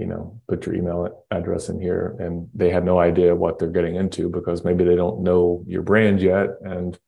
you 0.00 0.06
know, 0.06 0.40
put 0.48 0.64
your 0.64 0.74
email 0.74 1.26
address 1.30 1.68
in 1.68 1.78
here 1.78 2.16
and 2.18 2.48
they 2.54 2.70
have 2.70 2.84
no 2.84 2.98
idea 2.98 3.34
what 3.34 3.58
they're 3.58 3.68
getting 3.68 3.96
into 3.96 4.30
because 4.30 4.64
maybe 4.64 4.82
they 4.82 4.96
don't 4.96 5.22
know 5.22 5.62
your 5.66 5.82
brand 5.82 6.22
yet. 6.22 6.48
And 6.62 6.98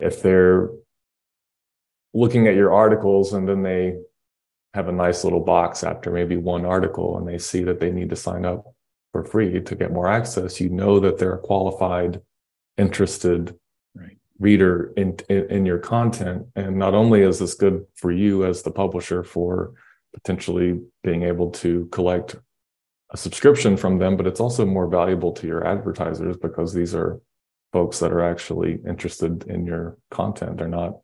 if 0.00 0.20
they're 0.20 0.70
looking 2.12 2.48
at 2.48 2.56
your 2.56 2.72
articles 2.72 3.34
and 3.34 3.48
then 3.48 3.62
they 3.62 3.98
have 4.74 4.88
a 4.88 4.92
nice 4.92 5.22
little 5.22 5.44
box 5.44 5.84
after 5.84 6.10
maybe 6.10 6.36
one 6.36 6.64
article 6.64 7.16
and 7.18 7.28
they 7.28 7.38
see 7.38 7.62
that 7.62 7.78
they 7.78 7.92
need 7.92 8.10
to 8.10 8.16
sign 8.16 8.44
up 8.44 8.64
for 9.12 9.24
free 9.24 9.60
to 9.60 9.74
get 9.76 9.92
more 9.92 10.08
access, 10.08 10.60
you 10.60 10.70
know 10.70 10.98
that 10.98 11.18
they're 11.18 11.34
a 11.34 11.38
qualified, 11.38 12.20
interested 12.76 13.54
right. 13.94 14.16
reader 14.40 14.92
in, 14.96 15.16
in, 15.28 15.50
in 15.50 15.66
your 15.66 15.78
content. 15.78 16.46
And 16.56 16.76
not 16.76 16.94
only 16.94 17.22
is 17.22 17.38
this 17.38 17.54
good 17.54 17.86
for 17.94 18.10
you 18.10 18.44
as 18.44 18.62
the 18.62 18.72
publisher 18.72 19.22
for 19.22 19.74
potentially 20.14 20.80
being 21.02 21.24
able 21.24 21.50
to 21.50 21.86
collect 21.92 22.36
a 23.10 23.16
subscription 23.16 23.76
from 23.76 23.98
them, 23.98 24.16
but 24.16 24.26
it's 24.26 24.40
also 24.40 24.64
more 24.64 24.88
valuable 24.88 25.32
to 25.32 25.46
your 25.46 25.66
advertisers 25.66 26.36
because 26.36 26.72
these 26.72 26.94
are 26.94 27.20
folks 27.72 27.98
that 27.98 28.12
are 28.12 28.22
actually 28.22 28.80
interested 28.86 29.44
in 29.44 29.66
your 29.66 29.98
content. 30.10 30.56
They're 30.58 30.68
not 30.68 30.98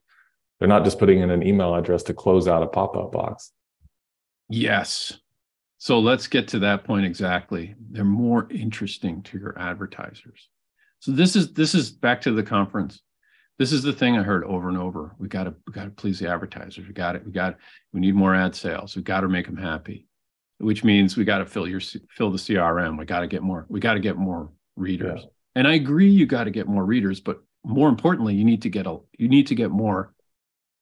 they're 0.59 0.69
not 0.69 0.85
just 0.85 0.99
putting 0.99 1.21
in 1.21 1.31
an 1.31 1.43
email 1.43 1.75
address 1.75 2.03
to 2.05 2.15
close 2.15 2.47
out 2.47 2.63
a 2.63 2.67
pop-up 2.67 3.13
box. 3.13 3.53
Yes. 4.51 5.19
So 5.79 5.99
let's 5.99 6.27
get 6.27 6.49
to 6.49 6.59
that 6.59 6.85
point 6.85 7.07
exactly. 7.07 7.75
They're 7.91 8.05
more 8.05 8.47
interesting 8.51 9.23
to 9.23 9.39
your 9.39 9.59
advertisers. 9.59 10.49
So 10.99 11.13
this 11.13 11.35
is 11.35 11.53
this 11.55 11.75
is 11.75 11.91
back 11.91 12.21
to 12.23 12.33
the 12.33 12.43
conference. 12.43 13.01
This 13.61 13.73
is 13.73 13.83
the 13.83 13.93
thing 13.93 14.17
I 14.17 14.23
heard 14.23 14.43
over 14.45 14.71
and 14.71 14.79
over. 14.79 15.15
We 15.19 15.29
got 15.29 15.45
to 15.45 15.55
we 15.67 15.75
got 15.75 15.85
to 15.85 15.91
please 15.91 16.19
the 16.19 16.31
advertisers. 16.31 16.87
We 16.87 16.95
got 16.95 17.15
it. 17.15 17.27
We 17.27 17.31
got 17.31 17.59
we 17.93 18.01
need 18.01 18.15
more 18.15 18.35
ad 18.35 18.57
sales. 18.57 18.97
We 18.97 19.03
got 19.03 19.21
to 19.21 19.29
make 19.29 19.45
them 19.45 19.59
happy, 19.59 20.07
which 20.57 20.83
means 20.83 21.15
we 21.15 21.27
got 21.27 21.41
to 21.41 21.45
fill 21.45 21.69
your 21.69 21.81
fill 21.81 22.31
the 22.31 22.39
CRM. 22.39 22.99
We 22.99 23.05
got 23.05 23.21
to 23.21 23.27
get 23.27 23.43
more. 23.43 23.67
We 23.69 23.79
got 23.79 23.95
to 23.95 24.01
get 24.01 24.17
more 24.17 24.51
readers. 24.77 25.21
Yeah. 25.23 25.29
And 25.57 25.69
I 25.69 25.75
agree, 25.75 26.09
you 26.09 26.25
got 26.25 26.45
to 26.45 26.51
get 26.51 26.69
more 26.69 26.87
readers, 26.87 27.21
but 27.21 27.43
more 27.63 27.91
importantly, 27.91 28.35
you 28.35 28.47
need 28.47 28.63
to 28.63 28.71
get 28.71 28.87
a 28.87 28.97
you 29.19 29.29
need 29.29 29.49
to 29.49 29.55
get 29.55 29.71
more 29.71 30.15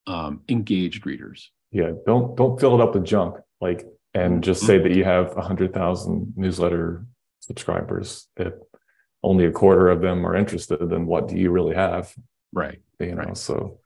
um, 0.07 0.43
engaged 0.49 1.05
readers. 1.05 1.51
Yeah, 1.73 1.91
don't 2.07 2.37
don't 2.37 2.61
fill 2.61 2.77
it 2.77 2.81
up 2.81 2.95
with 2.95 3.05
junk. 3.05 3.39
Like 3.61 3.89
and 4.15 4.41
just 4.41 4.65
say 4.65 4.79
that 4.79 4.95
you 4.95 5.03
have 5.03 5.33
a 5.33 5.41
100,000 5.41 6.35
newsletter 6.37 7.05
subscribers 7.41 8.29
if 8.37 8.53
only 9.25 9.47
a 9.47 9.51
quarter 9.51 9.89
of 9.89 10.01
them 10.01 10.25
are 10.25 10.37
interested 10.37 10.79
then 10.89 11.07
what 11.07 11.29
do 11.29 11.37
you 11.37 11.51
really 11.51 11.75
have 11.75 12.15
right 12.53 12.81
you 13.01 13.15
know 13.15 13.23
right. 13.23 13.37
so 13.37 13.79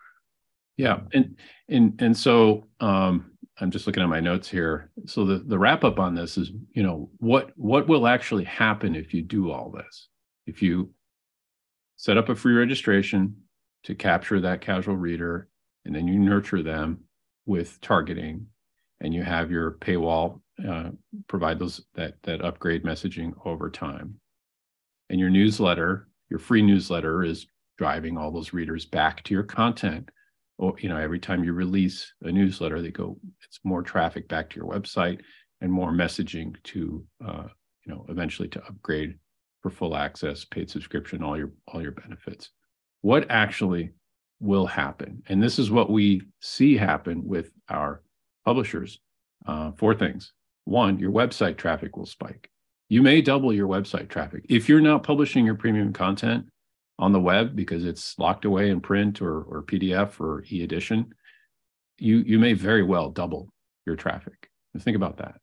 yeah 0.76 1.00
and 1.12 1.36
and 1.68 2.00
and 2.00 2.16
so 2.16 2.64
um 2.80 3.32
i'm 3.60 3.70
just 3.70 3.86
looking 3.86 4.02
at 4.02 4.08
my 4.08 4.20
notes 4.20 4.48
here. 4.48 4.90
So 5.06 5.24
the 5.24 5.38
the 5.38 5.58
wrap 5.58 5.84
up 5.84 5.98
on 5.98 6.14
this 6.14 6.36
is 6.36 6.50
you 6.72 6.82
know 6.82 7.10
what 7.18 7.52
what 7.56 7.88
will 7.88 8.06
actually 8.06 8.44
happen 8.44 8.94
if 8.94 9.12
you 9.14 9.22
do 9.22 9.50
all 9.50 9.70
this? 9.70 10.08
If 10.46 10.62
you 10.62 10.92
set 11.96 12.16
up 12.16 12.28
a 12.28 12.34
free 12.34 12.54
registration 12.54 13.36
to 13.84 13.94
capture 13.94 14.40
that 14.40 14.60
casual 14.60 14.96
reader 14.96 15.48
and 15.84 15.94
then 15.94 16.08
you 16.08 16.18
nurture 16.18 16.62
them 16.62 17.04
with 17.46 17.80
targeting 17.80 18.46
and 19.00 19.12
you 19.12 19.22
have 19.22 19.50
your 19.50 19.72
paywall 19.72 20.40
uh, 20.66 20.90
provide 21.28 21.58
those 21.58 21.84
that 21.94 22.14
that 22.22 22.44
upgrade 22.44 22.84
messaging 22.84 23.32
over 23.44 23.70
time. 23.70 24.18
And 25.10 25.20
your 25.20 25.30
newsletter 25.30 26.08
your 26.30 26.38
free 26.38 26.62
newsletter 26.62 27.22
is 27.22 27.46
driving 27.82 28.16
all 28.16 28.30
those 28.30 28.52
readers 28.52 28.86
back 28.86 29.22
to 29.24 29.34
your 29.34 29.42
content 29.42 30.08
or 30.58 30.74
you 30.78 30.88
know 30.88 30.96
every 30.96 31.18
time 31.18 31.42
you 31.42 31.52
release 31.52 32.12
a 32.22 32.30
newsletter 32.30 32.80
they 32.80 32.92
go 32.92 33.18
it's 33.44 33.58
more 33.64 33.82
traffic 33.82 34.28
back 34.28 34.48
to 34.48 34.56
your 34.56 34.68
website 34.70 35.20
and 35.60 35.72
more 35.72 35.90
messaging 35.90 36.54
to 36.62 37.04
uh, 37.26 37.48
you 37.84 37.92
know 37.92 38.06
eventually 38.08 38.48
to 38.48 38.64
upgrade 38.66 39.18
for 39.62 39.70
full 39.70 39.96
access 39.96 40.44
paid 40.44 40.70
subscription 40.70 41.24
all 41.24 41.36
your 41.36 41.50
all 41.66 41.82
your 41.82 41.90
benefits 41.90 42.50
what 43.00 43.26
actually 43.30 43.90
will 44.38 44.66
happen 44.66 45.20
and 45.28 45.42
this 45.42 45.58
is 45.58 45.68
what 45.68 45.90
we 45.90 46.22
see 46.40 46.76
happen 46.76 47.26
with 47.26 47.50
our 47.68 48.02
publishers 48.44 49.00
uh, 49.46 49.72
four 49.72 49.94
things. 49.94 50.32
One, 50.64 50.98
your 50.98 51.10
website 51.10 51.56
traffic 51.56 51.96
will 51.96 52.06
spike. 52.06 52.48
You 52.88 53.02
may 53.02 53.22
double 53.22 53.52
your 53.52 53.68
website 53.68 54.08
traffic. 54.08 54.44
If 54.48 54.68
you're 54.68 54.80
not 54.80 55.02
publishing 55.02 55.44
your 55.44 55.54
premium 55.54 55.92
content 55.92 56.46
on 56.98 57.12
the 57.12 57.20
web 57.20 57.56
because 57.56 57.84
it's 57.84 58.18
locked 58.18 58.44
away 58.44 58.70
in 58.70 58.80
print 58.80 59.20
or, 59.20 59.42
or 59.42 59.62
PDF 59.62 60.20
or 60.20 60.44
e 60.50 60.62
edition, 60.62 61.14
you, 61.98 62.18
you 62.18 62.38
may 62.38 62.52
very 62.52 62.82
well 62.82 63.10
double 63.10 63.52
your 63.86 63.96
traffic. 63.96 64.50
Think 64.78 64.96
about 64.96 65.18
that, 65.18 65.36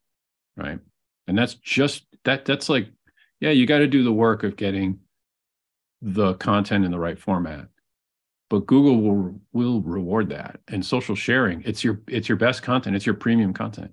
right? 0.57 0.79
And 1.27 1.37
that's 1.37 1.53
just 1.55 2.05
that. 2.25 2.45
That's 2.45 2.69
like, 2.69 2.87
yeah, 3.39 3.51
you 3.51 3.67
got 3.67 3.79
to 3.79 3.87
do 3.87 4.03
the 4.03 4.11
work 4.11 4.43
of 4.43 4.55
getting 4.55 4.99
the 6.01 6.33
content 6.35 6.85
in 6.85 6.91
the 6.91 6.99
right 6.99 7.19
format 7.19 7.67
but 8.49 8.65
Google 8.65 9.01
will 9.01 9.39
will 9.53 9.81
reward 9.81 10.29
that. 10.29 10.59
And 10.67 10.85
social 10.85 11.15
sharing, 11.15 11.61
it's 11.63 11.83
your 11.83 12.01
it's 12.07 12.27
your 12.27 12.37
best 12.37 12.63
content, 12.63 12.95
it's 12.95 13.05
your 13.05 13.15
premium 13.15 13.53
content. 13.53 13.91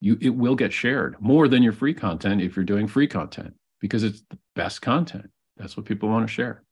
You 0.00 0.16
it 0.20 0.30
will 0.30 0.54
get 0.54 0.72
shared 0.72 1.16
more 1.20 1.48
than 1.48 1.62
your 1.62 1.72
free 1.72 1.94
content 1.94 2.40
if 2.40 2.56
you're 2.56 2.64
doing 2.64 2.86
free 2.86 3.08
content 3.08 3.54
because 3.80 4.04
it's 4.04 4.22
the 4.30 4.38
best 4.54 4.80
content. 4.80 5.30
That's 5.56 5.76
what 5.76 5.86
people 5.86 6.08
want 6.08 6.26
to 6.26 6.32
share. 6.32 6.62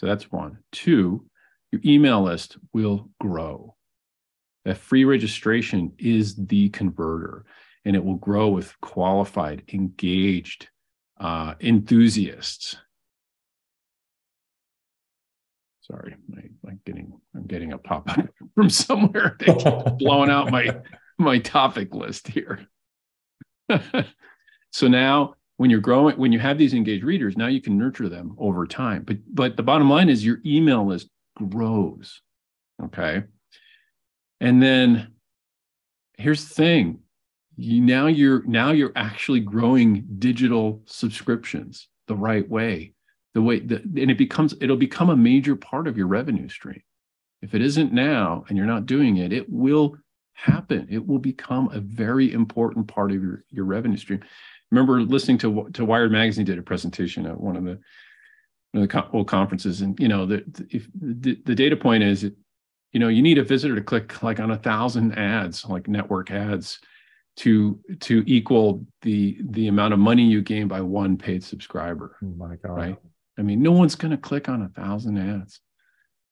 So 0.00 0.06
that's 0.06 0.32
one. 0.32 0.58
Two, 0.72 1.26
your 1.72 1.82
email 1.84 2.22
list 2.22 2.56
will 2.72 3.10
grow. 3.20 3.76
That 4.64 4.78
free 4.78 5.04
registration 5.04 5.92
is 5.98 6.34
the 6.36 6.70
converter, 6.70 7.44
and 7.84 7.94
it 7.94 8.02
will 8.02 8.16
grow 8.16 8.48
with 8.48 8.74
qualified, 8.80 9.62
engaged 9.72 10.68
uh, 11.20 11.54
enthusiasts 11.60 12.76
Sorry, 15.90 16.14
I, 16.36 16.68
am 16.68 16.80
getting 16.86 17.12
I'm 17.34 17.46
getting 17.46 17.72
a 17.72 17.78
pop 17.78 18.08
up 18.10 18.28
from 18.54 18.70
somewhere 18.70 19.36
blowing 19.98 20.30
out 20.30 20.50
my 20.50 20.76
my 21.18 21.38
topic 21.38 21.94
list 21.94 22.28
here. 22.28 22.66
so 24.72 24.86
now 24.86 25.34
when 25.60 25.68
you're 25.68 25.78
growing, 25.78 26.16
when 26.16 26.32
you 26.32 26.38
have 26.38 26.56
these 26.56 26.72
engaged 26.72 27.04
readers, 27.04 27.36
now 27.36 27.46
you 27.46 27.60
can 27.60 27.76
nurture 27.76 28.08
them 28.08 28.34
over 28.38 28.66
time. 28.66 29.02
But 29.02 29.18
but 29.30 29.58
the 29.58 29.62
bottom 29.62 29.90
line 29.90 30.08
is 30.08 30.24
your 30.24 30.38
email 30.46 30.86
list 30.86 31.10
grows. 31.36 32.22
Okay. 32.82 33.24
And 34.40 34.62
then 34.62 35.12
here's 36.16 36.48
the 36.48 36.54
thing. 36.54 37.00
You 37.56 37.82
now 37.82 38.06
you're 38.06 38.42
now 38.46 38.70
you're 38.70 38.94
actually 38.96 39.40
growing 39.40 40.06
digital 40.18 40.80
subscriptions 40.86 41.88
the 42.08 42.16
right 42.16 42.48
way 42.48 42.94
the 43.34 43.42
way 43.42 43.58
that 43.60 43.84
and 43.84 44.10
it 44.10 44.16
becomes 44.16 44.54
it'll 44.62 44.78
become 44.78 45.10
a 45.10 45.16
major 45.16 45.56
part 45.56 45.86
of 45.86 45.94
your 45.94 46.06
revenue 46.06 46.48
stream 46.48 46.82
if 47.42 47.54
it 47.54 47.60
isn't 47.60 47.92
now 47.92 48.44
and 48.48 48.56
you're 48.56 48.66
not 48.66 48.86
doing 48.86 49.18
it 49.18 49.30
it 49.32 49.48
will 49.48 49.94
happen 50.32 50.88
it 50.90 51.06
will 51.06 51.18
become 51.18 51.68
a 51.72 51.78
very 51.80 52.32
important 52.32 52.88
part 52.88 53.12
of 53.12 53.22
your 53.22 53.44
your 53.50 53.66
revenue 53.66 53.98
stream 53.98 54.20
remember 54.70 55.02
listening 55.02 55.38
to 55.38 55.68
to 55.72 55.84
wired 55.84 56.12
magazine 56.12 56.44
did 56.44 56.58
a 56.58 56.62
presentation 56.62 57.26
at 57.26 57.40
one 57.40 57.56
of 57.56 57.64
the 57.64 57.78
one 58.72 58.84
of 58.84 58.88
the 58.88 59.08
old 59.12 59.28
conferences 59.28 59.80
and 59.80 59.98
you 59.98 60.08
know 60.08 60.26
the 60.26 60.44
if 60.70 60.86
the, 60.94 61.40
the 61.44 61.54
data 61.54 61.76
point 61.76 62.02
is 62.02 62.24
it, 62.24 62.34
you 62.92 63.00
know 63.00 63.08
you 63.08 63.22
need 63.22 63.38
a 63.38 63.44
visitor 63.44 63.74
to 63.74 63.82
click 63.82 64.22
like 64.22 64.40
on 64.40 64.50
a 64.50 64.58
thousand 64.58 65.12
ads 65.18 65.64
like 65.64 65.88
network 65.88 66.30
ads 66.30 66.78
to 67.36 67.78
to 68.00 68.22
equal 68.26 68.84
the 69.02 69.38
the 69.50 69.68
amount 69.68 69.92
of 69.92 69.98
money 69.98 70.24
you 70.24 70.42
gain 70.42 70.68
by 70.68 70.80
one 70.80 71.16
paid 71.16 71.42
subscriber 71.42 72.16
oh 72.22 72.34
my 72.36 72.56
god 72.56 72.76
right 72.76 72.98
I 73.40 73.42
mean, 73.42 73.62
no 73.62 73.72
one's 73.72 73.94
going 73.94 74.10
to 74.10 74.18
click 74.18 74.50
on 74.50 74.62
a 74.62 74.68
thousand 74.68 75.16
ads. 75.16 75.60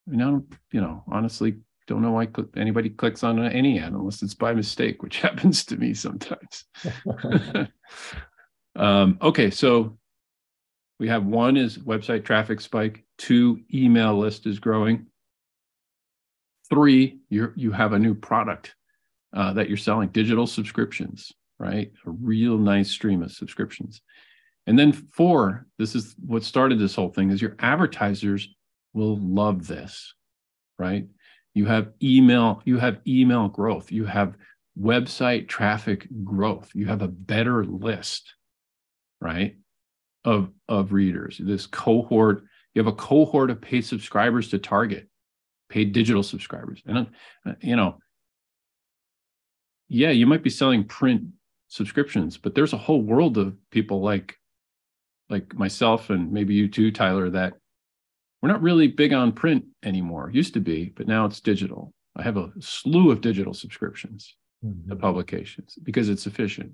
I 0.07 0.11
mean, 0.11 0.21
I 0.21 0.25
don't, 0.25 0.45
you 0.71 0.79
know, 0.79 1.03
honestly, 1.07 1.57
don't 1.87 2.03
know 2.03 2.11
why 2.11 2.27
anybody 2.55 2.91
clicks 2.91 3.23
on 3.23 3.43
any 3.43 3.79
ad 3.79 3.93
unless 3.93 4.21
it's 4.21 4.35
by 4.35 4.53
mistake, 4.53 5.01
which 5.01 5.19
happens 5.21 5.65
to 5.65 5.77
me 5.77 5.95
sometimes. 5.95 6.65
um, 8.79 9.17
okay, 9.21 9.49
so 9.51 9.97
we 10.99 11.07
have 11.09 11.25
one 11.25 11.57
is 11.57 11.77
website 11.77 12.25
traffic 12.25 12.61
spike, 12.61 13.03
two 13.17 13.61
email 13.73 14.17
list 14.17 14.47
is 14.47 14.59
growing, 14.59 15.05
three 16.69 17.19
you 17.29 17.51
you 17.55 17.71
have 17.71 17.93
a 17.93 17.99
new 17.99 18.15
product 18.15 18.75
uh, 19.35 19.53
that 19.53 19.67
you're 19.67 19.77
selling, 19.77 20.09
digital 20.09 20.47
subscriptions, 20.47 21.31
right? 21.59 21.91
A 22.05 22.09
real 22.09 22.57
nice 22.57 22.89
stream 22.89 23.21
of 23.21 23.31
subscriptions. 23.31 24.01
And 24.65 24.77
then 24.77 24.91
four, 24.91 25.65
this 25.77 25.95
is 25.95 26.15
what 26.25 26.43
started 26.43 26.79
this 26.79 26.95
whole 26.95 27.09
thing 27.09 27.31
is 27.31 27.41
your 27.41 27.55
advertisers 27.59 28.47
will 28.93 29.17
love 29.17 29.67
this, 29.67 30.13
right? 30.77 31.07
You 31.53 31.65
have 31.65 31.91
email, 32.01 32.61
you 32.65 32.77
have 32.77 33.01
email 33.07 33.49
growth, 33.49 33.91
you 33.91 34.05
have 34.05 34.35
website 34.79 35.47
traffic 35.47 36.07
growth, 36.23 36.69
you 36.73 36.85
have 36.85 37.01
a 37.01 37.07
better 37.07 37.65
list, 37.65 38.33
right? 39.21 39.55
Of 40.25 40.49
of 40.67 40.91
readers. 40.91 41.39
This 41.39 41.65
cohort, 41.65 42.43
you 42.73 42.83
have 42.83 42.91
a 42.91 42.95
cohort 42.95 43.49
of 43.49 43.61
paid 43.61 43.85
subscribers 43.85 44.49
to 44.49 44.59
target, 44.59 45.09
paid 45.69 45.93
digital 45.93 46.23
subscribers. 46.23 46.81
And 46.85 47.07
uh, 47.45 47.53
you 47.61 47.75
know, 47.75 47.97
yeah, 49.87 50.11
you 50.11 50.27
might 50.27 50.43
be 50.43 50.49
selling 50.49 50.83
print 50.85 51.23
subscriptions, 51.67 52.37
but 52.37 52.55
there's 52.55 52.73
a 52.73 52.77
whole 52.77 53.01
world 53.01 53.37
of 53.37 53.55
people 53.71 54.01
like 54.01 54.35
like 55.29 55.53
myself 55.53 56.09
and 56.09 56.31
maybe 56.31 56.55
you 56.55 56.67
too, 56.67 56.91
Tyler, 56.91 57.29
that 57.29 57.53
we're 58.41 58.49
not 58.49 58.61
really 58.61 58.87
big 58.87 59.13
on 59.13 59.31
print 59.31 59.65
anymore. 59.83 60.31
Used 60.33 60.53
to 60.55 60.59
be, 60.59 60.93
but 60.95 61.07
now 61.07 61.25
it's 61.25 61.39
digital. 61.39 61.93
I 62.15 62.23
have 62.23 62.37
a 62.37 62.51
slew 62.59 63.11
of 63.11 63.21
digital 63.21 63.53
subscriptions 63.53 64.35
mm-hmm. 64.65 64.89
to 64.89 64.95
publications 64.95 65.77
because 65.83 66.09
it's 66.09 66.25
efficient 66.25 66.71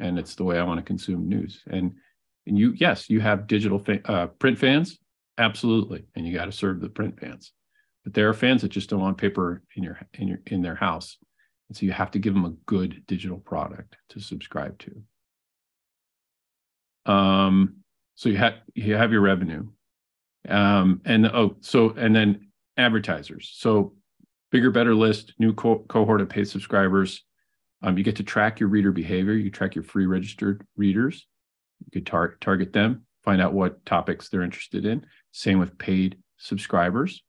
and 0.00 0.18
it's 0.18 0.34
the 0.34 0.44
way 0.44 0.58
I 0.58 0.64
want 0.64 0.78
to 0.78 0.84
consume 0.84 1.28
news. 1.28 1.62
And 1.70 1.92
and 2.46 2.58
you, 2.58 2.72
yes, 2.76 3.08
you 3.08 3.20
have 3.20 3.46
digital 3.46 3.78
fa- 3.78 4.10
uh, 4.10 4.26
print 4.26 4.58
fans, 4.58 4.98
absolutely, 5.38 6.04
and 6.16 6.26
you 6.26 6.34
got 6.34 6.46
to 6.46 6.52
serve 6.52 6.80
the 6.80 6.88
print 6.88 7.20
fans. 7.20 7.52
But 8.02 8.14
there 8.14 8.28
are 8.28 8.34
fans 8.34 8.62
that 8.62 8.70
just 8.70 8.90
don't 8.90 9.00
want 9.00 9.18
paper 9.18 9.62
in 9.76 9.82
your 9.82 9.98
in 10.14 10.26
your 10.26 10.40
in 10.46 10.62
their 10.62 10.74
house, 10.74 11.18
and 11.68 11.76
so 11.76 11.86
you 11.86 11.92
have 11.92 12.10
to 12.12 12.18
give 12.18 12.34
them 12.34 12.46
a 12.46 12.54
good 12.66 13.04
digital 13.06 13.38
product 13.38 13.96
to 14.10 14.20
subscribe 14.20 14.80
to. 14.80 17.12
Um, 17.12 17.76
so 18.14 18.28
you 18.28 18.38
have 18.38 18.54
you 18.74 18.96
have 18.96 19.12
your 19.12 19.20
revenue, 19.20 19.68
um, 20.48 21.02
and 21.04 21.26
oh, 21.26 21.56
so 21.60 21.90
and 21.90 22.16
then 22.16 22.48
advertisers. 22.76 23.52
So 23.54 23.94
bigger, 24.50 24.70
better 24.70 24.94
list, 24.94 25.34
new 25.38 25.52
co- 25.52 25.84
cohort 25.88 26.20
of 26.20 26.28
paid 26.28 26.48
subscribers. 26.48 27.24
Um, 27.82 27.96
you 27.96 28.04
get 28.04 28.16
to 28.16 28.22
track 28.22 28.60
your 28.60 28.68
reader 28.68 28.92
behavior. 28.92 29.34
You 29.34 29.50
track 29.50 29.74
your 29.74 29.84
free 29.84 30.06
registered 30.06 30.66
readers. 30.76 31.26
You 31.80 31.90
could 31.92 32.06
tar- 32.06 32.36
target 32.40 32.72
them, 32.72 33.06
find 33.24 33.40
out 33.40 33.54
what 33.54 33.84
topics 33.86 34.28
they're 34.28 34.42
interested 34.42 34.84
in. 34.84 35.06
Same 35.32 35.58
with 35.58 35.78
paid 35.78 36.18
subscribers. 36.36 37.22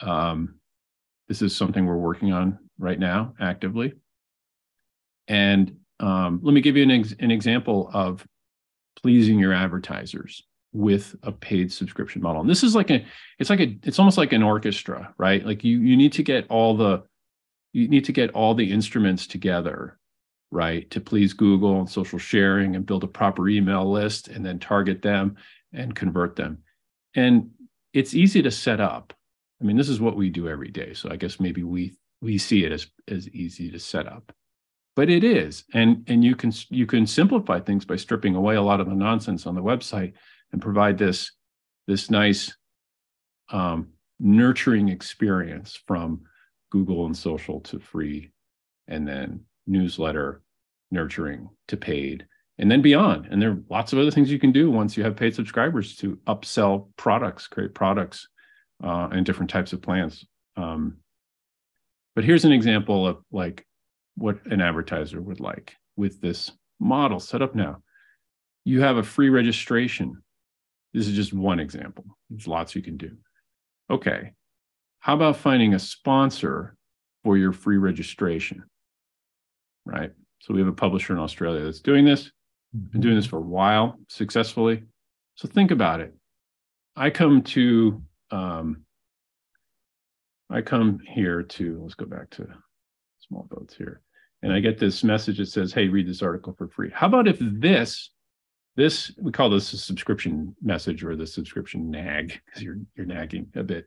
Um, 0.00 0.56
this 1.28 1.42
is 1.42 1.54
something 1.54 1.86
we're 1.86 1.96
working 1.96 2.32
on 2.32 2.58
right 2.78 2.98
now 2.98 3.34
actively. 3.40 3.94
And 5.28 5.76
um, 6.00 6.40
let 6.42 6.52
me 6.52 6.60
give 6.60 6.76
you 6.76 6.82
an, 6.82 6.90
ex- 6.90 7.14
an 7.20 7.30
example 7.30 7.88
of 7.94 8.26
pleasing 9.00 9.38
your 9.38 9.52
advertisers 9.52 10.42
with 10.72 11.14
a 11.22 11.30
paid 11.30 11.72
subscription 11.72 12.20
model. 12.20 12.40
And 12.40 12.50
this 12.50 12.64
is 12.64 12.74
like 12.74 12.90
a, 12.90 13.06
it's 13.38 13.48
like 13.48 13.60
a, 13.60 13.78
it's 13.84 14.00
almost 14.00 14.18
like 14.18 14.32
an 14.32 14.42
orchestra, 14.42 15.14
right? 15.18 15.46
Like 15.46 15.62
you, 15.62 15.78
you 15.78 15.96
need 15.96 16.12
to 16.14 16.24
get 16.24 16.46
all 16.50 16.76
the, 16.76 17.04
you 17.74 17.88
need 17.88 18.06
to 18.06 18.12
get 18.12 18.30
all 18.30 18.54
the 18.54 18.72
instruments 18.72 19.26
together, 19.26 19.98
right? 20.50 20.90
To 20.92 21.00
please 21.00 21.34
Google 21.34 21.80
and 21.80 21.90
social 21.90 22.18
sharing 22.18 22.76
and 22.76 22.86
build 22.86 23.04
a 23.04 23.08
proper 23.08 23.48
email 23.48 23.90
list 23.90 24.28
and 24.28 24.46
then 24.46 24.58
target 24.58 25.02
them 25.02 25.36
and 25.72 25.94
convert 25.94 26.36
them. 26.36 26.58
And 27.14 27.50
it's 27.92 28.14
easy 28.14 28.40
to 28.42 28.50
set 28.50 28.80
up. 28.80 29.12
I 29.60 29.64
mean, 29.64 29.76
this 29.76 29.90
is 29.90 30.00
what 30.00 30.16
we 30.16 30.30
do 30.30 30.48
every 30.48 30.70
day. 30.70 30.94
So 30.94 31.10
I 31.10 31.16
guess 31.16 31.38
maybe 31.38 31.62
we 31.62 31.96
we 32.22 32.38
see 32.38 32.64
it 32.64 32.72
as 32.72 32.86
as 33.08 33.28
easy 33.28 33.70
to 33.70 33.78
set 33.78 34.06
up 34.06 34.32
but 34.96 35.10
it 35.10 35.24
is 35.24 35.64
and 35.74 36.04
and 36.06 36.24
you 36.24 36.34
can 36.34 36.52
you 36.70 36.86
can 36.86 37.06
simplify 37.06 37.60
things 37.60 37.84
by 37.84 37.96
stripping 37.96 38.34
away 38.34 38.54
a 38.56 38.62
lot 38.62 38.80
of 38.80 38.88
the 38.88 38.94
nonsense 38.94 39.46
on 39.46 39.54
the 39.54 39.62
website 39.62 40.12
and 40.52 40.62
provide 40.62 40.98
this 40.98 41.32
this 41.86 42.10
nice 42.10 42.54
um, 43.50 43.88
nurturing 44.18 44.88
experience 44.88 45.78
from 45.86 46.22
google 46.74 47.06
and 47.06 47.16
social 47.16 47.60
to 47.60 47.78
free 47.78 48.30
and 48.88 49.06
then 49.06 49.40
newsletter 49.66 50.42
nurturing 50.90 51.48
to 51.68 51.76
paid 51.76 52.26
and 52.58 52.70
then 52.70 52.82
beyond 52.82 53.26
and 53.30 53.40
there 53.40 53.50
are 53.50 53.62
lots 53.70 53.92
of 53.92 53.98
other 53.98 54.10
things 54.10 54.30
you 54.30 54.38
can 54.38 54.52
do 54.52 54.70
once 54.70 54.96
you 54.96 55.04
have 55.04 55.16
paid 55.16 55.34
subscribers 55.34 55.96
to 55.96 56.18
upsell 56.26 56.88
products 56.96 57.46
create 57.46 57.74
products 57.74 58.28
uh, 58.82 59.08
and 59.12 59.24
different 59.24 59.50
types 59.50 59.72
of 59.72 59.80
plans 59.80 60.26
um, 60.56 60.96
but 62.14 62.24
here's 62.24 62.44
an 62.44 62.52
example 62.52 63.06
of 63.06 63.18
like 63.32 63.66
what 64.16 64.44
an 64.46 64.60
advertiser 64.60 65.20
would 65.20 65.40
like 65.40 65.74
with 65.96 66.20
this 66.20 66.52
model 66.80 67.20
set 67.20 67.42
up 67.42 67.54
now. 67.54 67.78
You 68.64 68.80
have 68.82 68.96
a 68.96 69.02
free 69.02 69.28
registration. 69.28 70.22
This 70.92 71.08
is 71.08 71.14
just 71.14 71.32
one 71.32 71.60
example. 71.60 72.04
There's 72.30 72.46
lots 72.46 72.74
you 72.74 72.82
can 72.82 72.96
do. 72.96 73.16
Okay. 73.90 74.32
How 75.04 75.12
about 75.12 75.36
finding 75.36 75.74
a 75.74 75.78
sponsor 75.78 76.74
for 77.24 77.36
your 77.36 77.52
free 77.52 77.76
registration? 77.76 78.64
Right. 79.84 80.10
So 80.40 80.54
we 80.54 80.60
have 80.60 80.68
a 80.68 80.72
publisher 80.72 81.12
in 81.12 81.18
Australia 81.18 81.62
that's 81.62 81.80
doing 81.80 82.06
this, 82.06 82.32
been 82.72 83.02
doing 83.02 83.14
this 83.14 83.26
for 83.26 83.36
a 83.36 83.42
while 83.42 83.98
successfully. 84.08 84.84
So 85.34 85.46
think 85.46 85.72
about 85.72 86.00
it. 86.00 86.14
I 86.96 87.10
come 87.10 87.42
to 87.42 88.02
um, 88.30 88.86
I 90.48 90.62
come 90.62 91.00
here 91.06 91.42
to 91.42 91.80
let's 91.82 91.94
go 91.94 92.06
back 92.06 92.30
to 92.30 92.46
small 93.28 93.46
boats 93.50 93.76
here 93.76 94.00
and 94.42 94.54
I 94.54 94.60
get 94.60 94.78
this 94.78 95.04
message 95.04 95.36
that 95.36 95.48
says, 95.48 95.74
"Hey, 95.74 95.88
read 95.88 96.08
this 96.08 96.22
article 96.22 96.54
for 96.56 96.68
free." 96.68 96.90
How 96.94 97.08
about 97.08 97.28
if 97.28 97.36
this 97.38 98.08
this 98.76 99.12
we 99.20 99.32
call 99.32 99.50
this 99.50 99.70
a 99.74 99.76
subscription 99.76 100.56
message 100.62 101.04
or 101.04 101.14
the 101.14 101.26
subscription 101.26 101.90
nag 101.90 102.40
because 102.46 102.62
you're 102.62 102.78
you're 102.96 103.04
nagging 103.04 103.48
a 103.54 103.62
bit. 103.62 103.84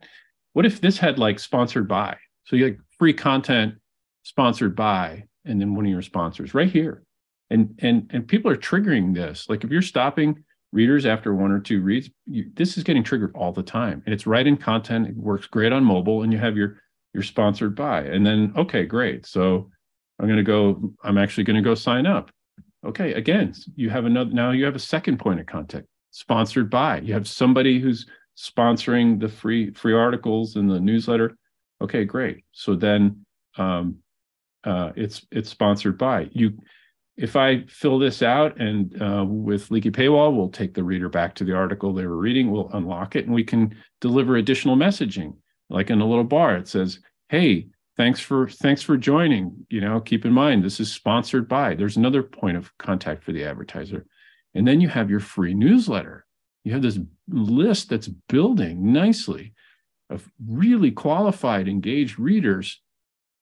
What 0.58 0.66
if 0.66 0.82
this 0.82 0.98
had 0.98 1.20
like 1.20 1.38
sponsored 1.38 1.88
by? 1.88 2.18
So 2.46 2.56
you 2.56 2.66
like 2.66 2.80
free 2.98 3.14
content 3.14 3.76
sponsored 4.24 4.76
by, 4.76 5.26
and 5.46 5.62
then 5.62 5.76
one 5.76 5.86
of 5.86 5.92
your 5.92 6.02
sponsors 6.02 6.56
right 6.56 6.68
here. 6.68 7.04
And 7.52 7.78
and 7.84 8.10
and 8.12 8.28
people 8.28 8.50
are 8.50 8.58
triggering 8.58 9.14
this. 9.14 9.48
Like 9.50 9.64
if 9.64 9.70
you're 9.70 9.84
stopping 9.84 10.44
readers 10.72 11.06
after 11.06 11.36
one 11.36 11.52
or 11.52 11.60
two 11.60 11.82
reads, 11.82 12.10
you, 12.26 12.50
this 12.56 12.76
is 12.76 12.84
getting 12.84 13.04
triggered 13.04 13.36
all 13.36 13.52
the 13.52 13.62
time, 13.62 14.02
and 14.08 14.16
it's 14.16 14.26
right 14.26 14.48
in 14.48 14.58
content. 14.58 15.08
It 15.08 15.16
works 15.16 15.46
great 15.46 15.72
on 15.72 15.84
mobile, 15.84 16.24
and 16.24 16.34
you 16.34 16.40
have 16.40 16.58
your 16.58 16.80
your 17.14 17.22
sponsored 17.22 17.76
by, 17.76 18.02
and 18.02 18.26
then 18.26 18.52
okay, 18.58 18.84
great. 18.84 19.28
So 19.28 19.70
I'm 20.20 20.28
to 20.28 20.42
go, 20.42 20.92
I'm 21.04 21.20
actually 21.20 21.44
to 21.44 21.62
go 21.62 21.76
sign 21.76 22.08
up. 22.08 22.32
Okay, 22.84 23.14
again, 23.14 23.54
you 23.76 23.92
have 23.92 24.06
another, 24.06 24.32
now 24.32 24.50
you 24.50 24.66
have 24.66 24.76
a 24.76 24.80
second 24.80 25.20
point 25.20 25.40
of 25.40 25.46
contact 25.46 25.86
sponsored 26.10 26.72
by. 26.72 27.02
You 27.02 27.14
have 27.14 27.28
somebody 27.28 27.80
who's 27.80 28.08
sponsoring 28.38 29.20
the 29.20 29.28
free 29.28 29.72
free 29.72 29.94
articles 29.94 30.56
in 30.56 30.68
the 30.68 30.80
newsletter. 30.80 31.36
Okay, 31.82 32.06
great. 32.06 32.44
So 32.52 32.76
then 32.76 33.26
um, 33.58 33.98
uh, 34.64 34.92
it's 34.96 35.26
it's 35.32 35.50
sponsored 35.50 35.98
by 35.98 36.30
you. 36.32 36.58
If 37.18 37.36
I 37.36 37.66
fill 37.66 37.98
this 37.98 38.22
out 38.22 38.62
and 38.62 39.02
uh, 39.02 39.26
with 39.28 39.72
Leaky 39.72 39.90
Paywall, 39.90 40.36
we'll 40.36 40.50
take 40.50 40.76
the 40.76 40.84
reader 40.84 41.10
back 41.10 41.34
to 41.36 41.44
the 41.44 41.56
article 41.56 41.92
they 41.92 42.06
were 42.06 42.18
reading. 42.18 42.52
We'll 42.52 42.70
unlock 42.74 43.16
it 43.16 43.26
and 43.26 43.34
we 43.34 43.44
can 43.44 43.76
deliver 44.02 44.38
additional 44.38 44.76
messaging. 44.76 45.36
Like 45.70 45.90
in 45.90 46.00
a 46.00 46.08
little 46.08 46.24
bar, 46.24 46.56
it 46.56 46.68
says, 46.68 47.00
"Hey, 47.30 47.70
thanks 47.98 48.20
for 48.20 48.48
thanks 48.48 48.84
for 48.84 48.96
joining 48.96 49.66
you 49.70 49.82
know 49.82 50.00
keep 50.00 50.24
in 50.24 50.32
mind 50.32 50.64
this 50.64 50.80
is 50.80 50.92
sponsored 50.92 51.48
by 51.48 51.74
there's 51.74 51.98
another 51.98 52.22
point 52.22 52.56
of 52.56 52.72
contact 52.78 53.24
for 53.24 53.32
the 53.32 53.44
advertiser 53.44 54.06
and 54.54 54.68
then 54.68 54.80
you 54.80 54.88
have 54.88 55.10
your 55.10 55.20
free 55.20 55.56
newsletter 55.56 56.27
you 56.68 56.74
have 56.74 56.82
this 56.82 57.00
list 57.30 57.90
that's 57.90 58.08
building 58.08 58.92
nicely 58.92 59.54
of 60.10 60.30
really 60.46 60.92
qualified 60.92 61.68
engaged 61.68 62.20
readers 62.20 62.82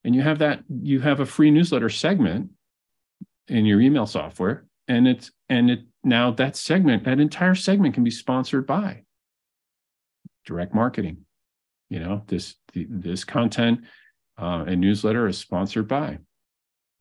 and 0.03 0.15
you 0.15 0.21
have 0.21 0.39
that 0.39 0.63
you 0.81 0.99
have 0.99 1.19
a 1.19 1.25
free 1.25 1.51
newsletter 1.51 1.89
segment 1.89 2.51
in 3.47 3.65
your 3.65 3.81
email 3.81 4.05
software 4.05 4.65
and 4.88 5.07
it's 5.07 5.31
and 5.49 5.69
it 5.69 5.79
now 6.03 6.31
that 6.31 6.55
segment 6.55 7.03
that 7.03 7.19
entire 7.19 7.55
segment 7.55 7.93
can 7.93 8.03
be 8.03 8.11
sponsored 8.11 8.65
by 8.65 9.03
direct 10.45 10.73
marketing 10.73 11.17
you 11.89 11.99
know 11.99 12.23
this 12.27 12.55
this 12.73 13.23
content 13.23 13.79
uh, 14.38 14.65
a 14.67 14.75
newsletter 14.75 15.27
is 15.27 15.38
sponsored 15.38 15.88
by. 15.88 16.17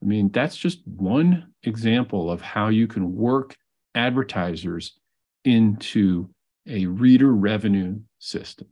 I 0.01 0.05
mean, 0.05 0.29
that's 0.31 0.55
just 0.55 0.85
one 0.87 1.53
example 1.63 2.29
of 2.29 2.41
how 2.41 2.69
you 2.69 2.87
can 2.87 3.15
work 3.15 3.55
advertisers 3.93 4.99
into 5.45 6.29
a 6.67 6.85
reader 6.85 7.31
revenue 7.31 7.99
system. 8.19 8.67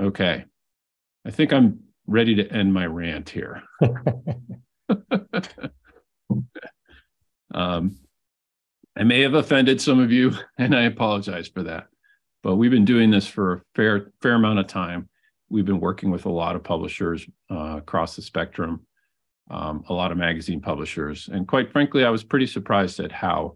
Okay. 0.00 0.44
I 1.24 1.30
think 1.30 1.52
I'm 1.52 1.80
ready 2.06 2.36
to 2.36 2.52
end 2.52 2.72
my 2.72 2.86
rant 2.86 3.30
here. 3.30 3.62
um, 7.54 7.98
I 8.98 9.02
may 9.04 9.22
have 9.22 9.34
offended 9.34 9.80
some 9.80 9.98
of 9.98 10.12
you, 10.12 10.32
and 10.58 10.74
I 10.74 10.82
apologize 10.82 11.48
for 11.48 11.62
that. 11.64 11.86
But 12.42 12.56
we've 12.56 12.70
been 12.70 12.84
doing 12.84 13.10
this 13.10 13.26
for 13.26 13.54
a 13.54 13.60
fair 13.74 14.12
fair 14.20 14.34
amount 14.34 14.60
of 14.60 14.66
time 14.68 15.08
we've 15.48 15.64
been 15.64 15.80
working 15.80 16.10
with 16.10 16.26
a 16.26 16.30
lot 16.30 16.56
of 16.56 16.64
publishers 16.64 17.26
uh, 17.50 17.76
across 17.78 18.16
the 18.16 18.22
spectrum, 18.22 18.84
um, 19.50 19.84
a 19.88 19.92
lot 19.92 20.12
of 20.12 20.18
magazine 20.18 20.60
publishers, 20.60 21.28
and 21.32 21.46
quite 21.46 21.70
frankly, 21.72 22.04
I 22.04 22.10
was 22.10 22.24
pretty 22.24 22.46
surprised 22.46 23.00
at 23.00 23.12
how 23.12 23.54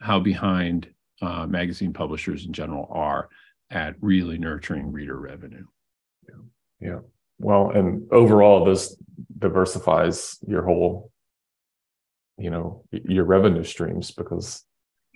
how 0.00 0.20
behind 0.20 0.88
uh, 1.20 1.46
magazine 1.46 1.92
publishers 1.92 2.46
in 2.46 2.52
general 2.52 2.88
are 2.90 3.28
at 3.70 3.94
really 4.00 4.38
nurturing 4.38 4.92
reader 4.92 5.18
revenue. 5.18 5.64
Yeah. 6.28 6.34
yeah. 6.80 6.98
Well, 7.38 7.70
and 7.70 8.10
overall, 8.12 8.64
this 8.64 8.96
diversifies 9.38 10.38
your 10.46 10.64
whole, 10.64 11.10
you 12.36 12.50
know, 12.50 12.84
your 12.92 13.24
revenue 13.24 13.64
streams 13.64 14.10
because 14.10 14.64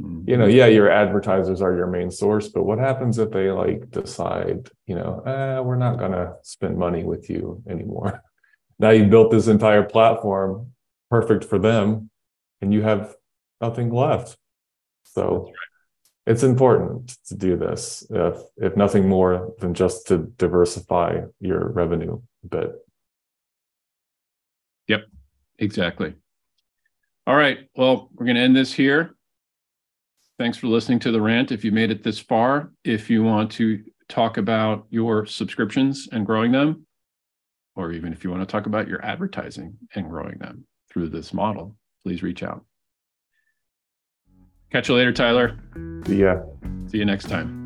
Mm-hmm. 0.01 0.31
you 0.31 0.38
know 0.38 0.47
yeah 0.47 0.64
your 0.64 0.90
advertisers 0.90 1.61
are 1.61 1.77
your 1.77 1.87
main 1.87 2.11
source 2.11 2.49
but 2.49 2.62
what 2.62 2.79
happens 2.79 3.18
if 3.18 3.31
they 3.31 3.51
like 3.51 3.90
decide 3.90 4.71
you 4.87 4.95
know 4.95 5.21
eh, 5.27 5.59
we're 5.61 5.77
not 5.77 5.99
going 5.99 6.12
to 6.12 6.33
spend 6.40 6.79
money 6.79 7.05
with 7.05 7.29
you 7.29 7.62
anymore 7.68 8.23
now 8.79 8.88
you 8.88 9.05
built 9.05 9.31
this 9.31 9.49
entire 9.49 9.83
platform 9.83 10.73
perfect 11.12 11.45
for 11.45 11.59
them 11.59 12.09
and 12.62 12.73
you 12.73 12.81
have 12.81 13.14
nothing 13.61 13.90
left. 13.92 14.38
So 15.05 15.45
right. 15.45 15.53
it's 16.27 16.43
important 16.43 17.17
to 17.27 17.35
do 17.35 17.57
this, 17.57 18.07
if, 18.11 18.37
if 18.57 18.77
nothing 18.77 19.09
more 19.09 19.53
than 19.59 19.75
just 19.75 20.07
to 20.09 20.19
diversify 20.37 21.23
your 21.41 21.69
revenue 21.69 22.21
a 22.45 22.49
bit. 22.49 22.73
Yep, 24.88 25.05
exactly. 25.59 26.15
All 27.27 27.37
right. 27.37 27.69
Well, 27.77 28.11
we're 28.15 28.27
going 28.27 28.37
to 28.37 28.43
end 28.43 28.57
this 28.57 28.73
here. 28.73 29.15
Thanks 30.38 30.59
for 30.59 30.67
listening 30.67 30.99
to 31.01 31.12
the 31.12 31.21
rant. 31.21 31.53
If 31.53 31.65
you 31.65 31.71
made 31.71 31.91
it 31.91 32.03
this 32.03 32.19
far, 32.19 32.73
if 32.85 33.09
you 33.09 33.23
want 33.23 33.53
to 33.53 33.85
talk 34.09 34.38
about 34.38 34.87
your 34.91 35.25
subscriptions 35.27 36.09
and 36.11 36.27
growing 36.27 36.51
them, 36.51 36.87
or 37.77 37.93
even 37.93 38.12
if 38.12 38.25
you 38.25 38.31
want 38.31 38.43
to 38.43 38.51
talk 38.51 38.67
about 38.67 38.88
your 38.88 39.05
advertising 39.05 39.79
and 39.95 40.11
growing 40.11 40.38
them 40.38 40.67
through 40.91 41.11
this 41.11 41.33
model, 41.33 41.77
please 42.03 42.23
reach 42.23 42.43
out. 42.43 42.65
Catch 44.73 44.89
you 44.89 44.95
later, 44.95 45.13
Tyler. 45.13 45.59
See 46.07 46.23
ya. 46.23 46.41
See 46.89 46.99
you 46.99 47.05
next 47.05 47.29
time. 47.29 47.61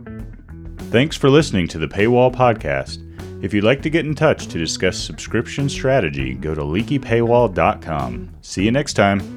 Thanks 0.90 1.16
for 1.16 1.30
listening 1.30 1.68
to 1.68 1.78
the 1.78 1.86
Paywall 1.86 2.34
Podcast. 2.34 3.02
If 3.44 3.54
you'd 3.54 3.64
like 3.64 3.82
to 3.82 3.90
get 3.90 4.06
in 4.06 4.14
touch 4.14 4.48
to 4.48 4.58
discuss 4.58 4.98
subscription 4.98 5.68
strategy, 5.68 6.34
go 6.34 6.54
to 6.54 6.62
leakypaywall.com. 6.62 8.34
See 8.40 8.64
you 8.64 8.72
next 8.72 8.94
time. 8.94 9.35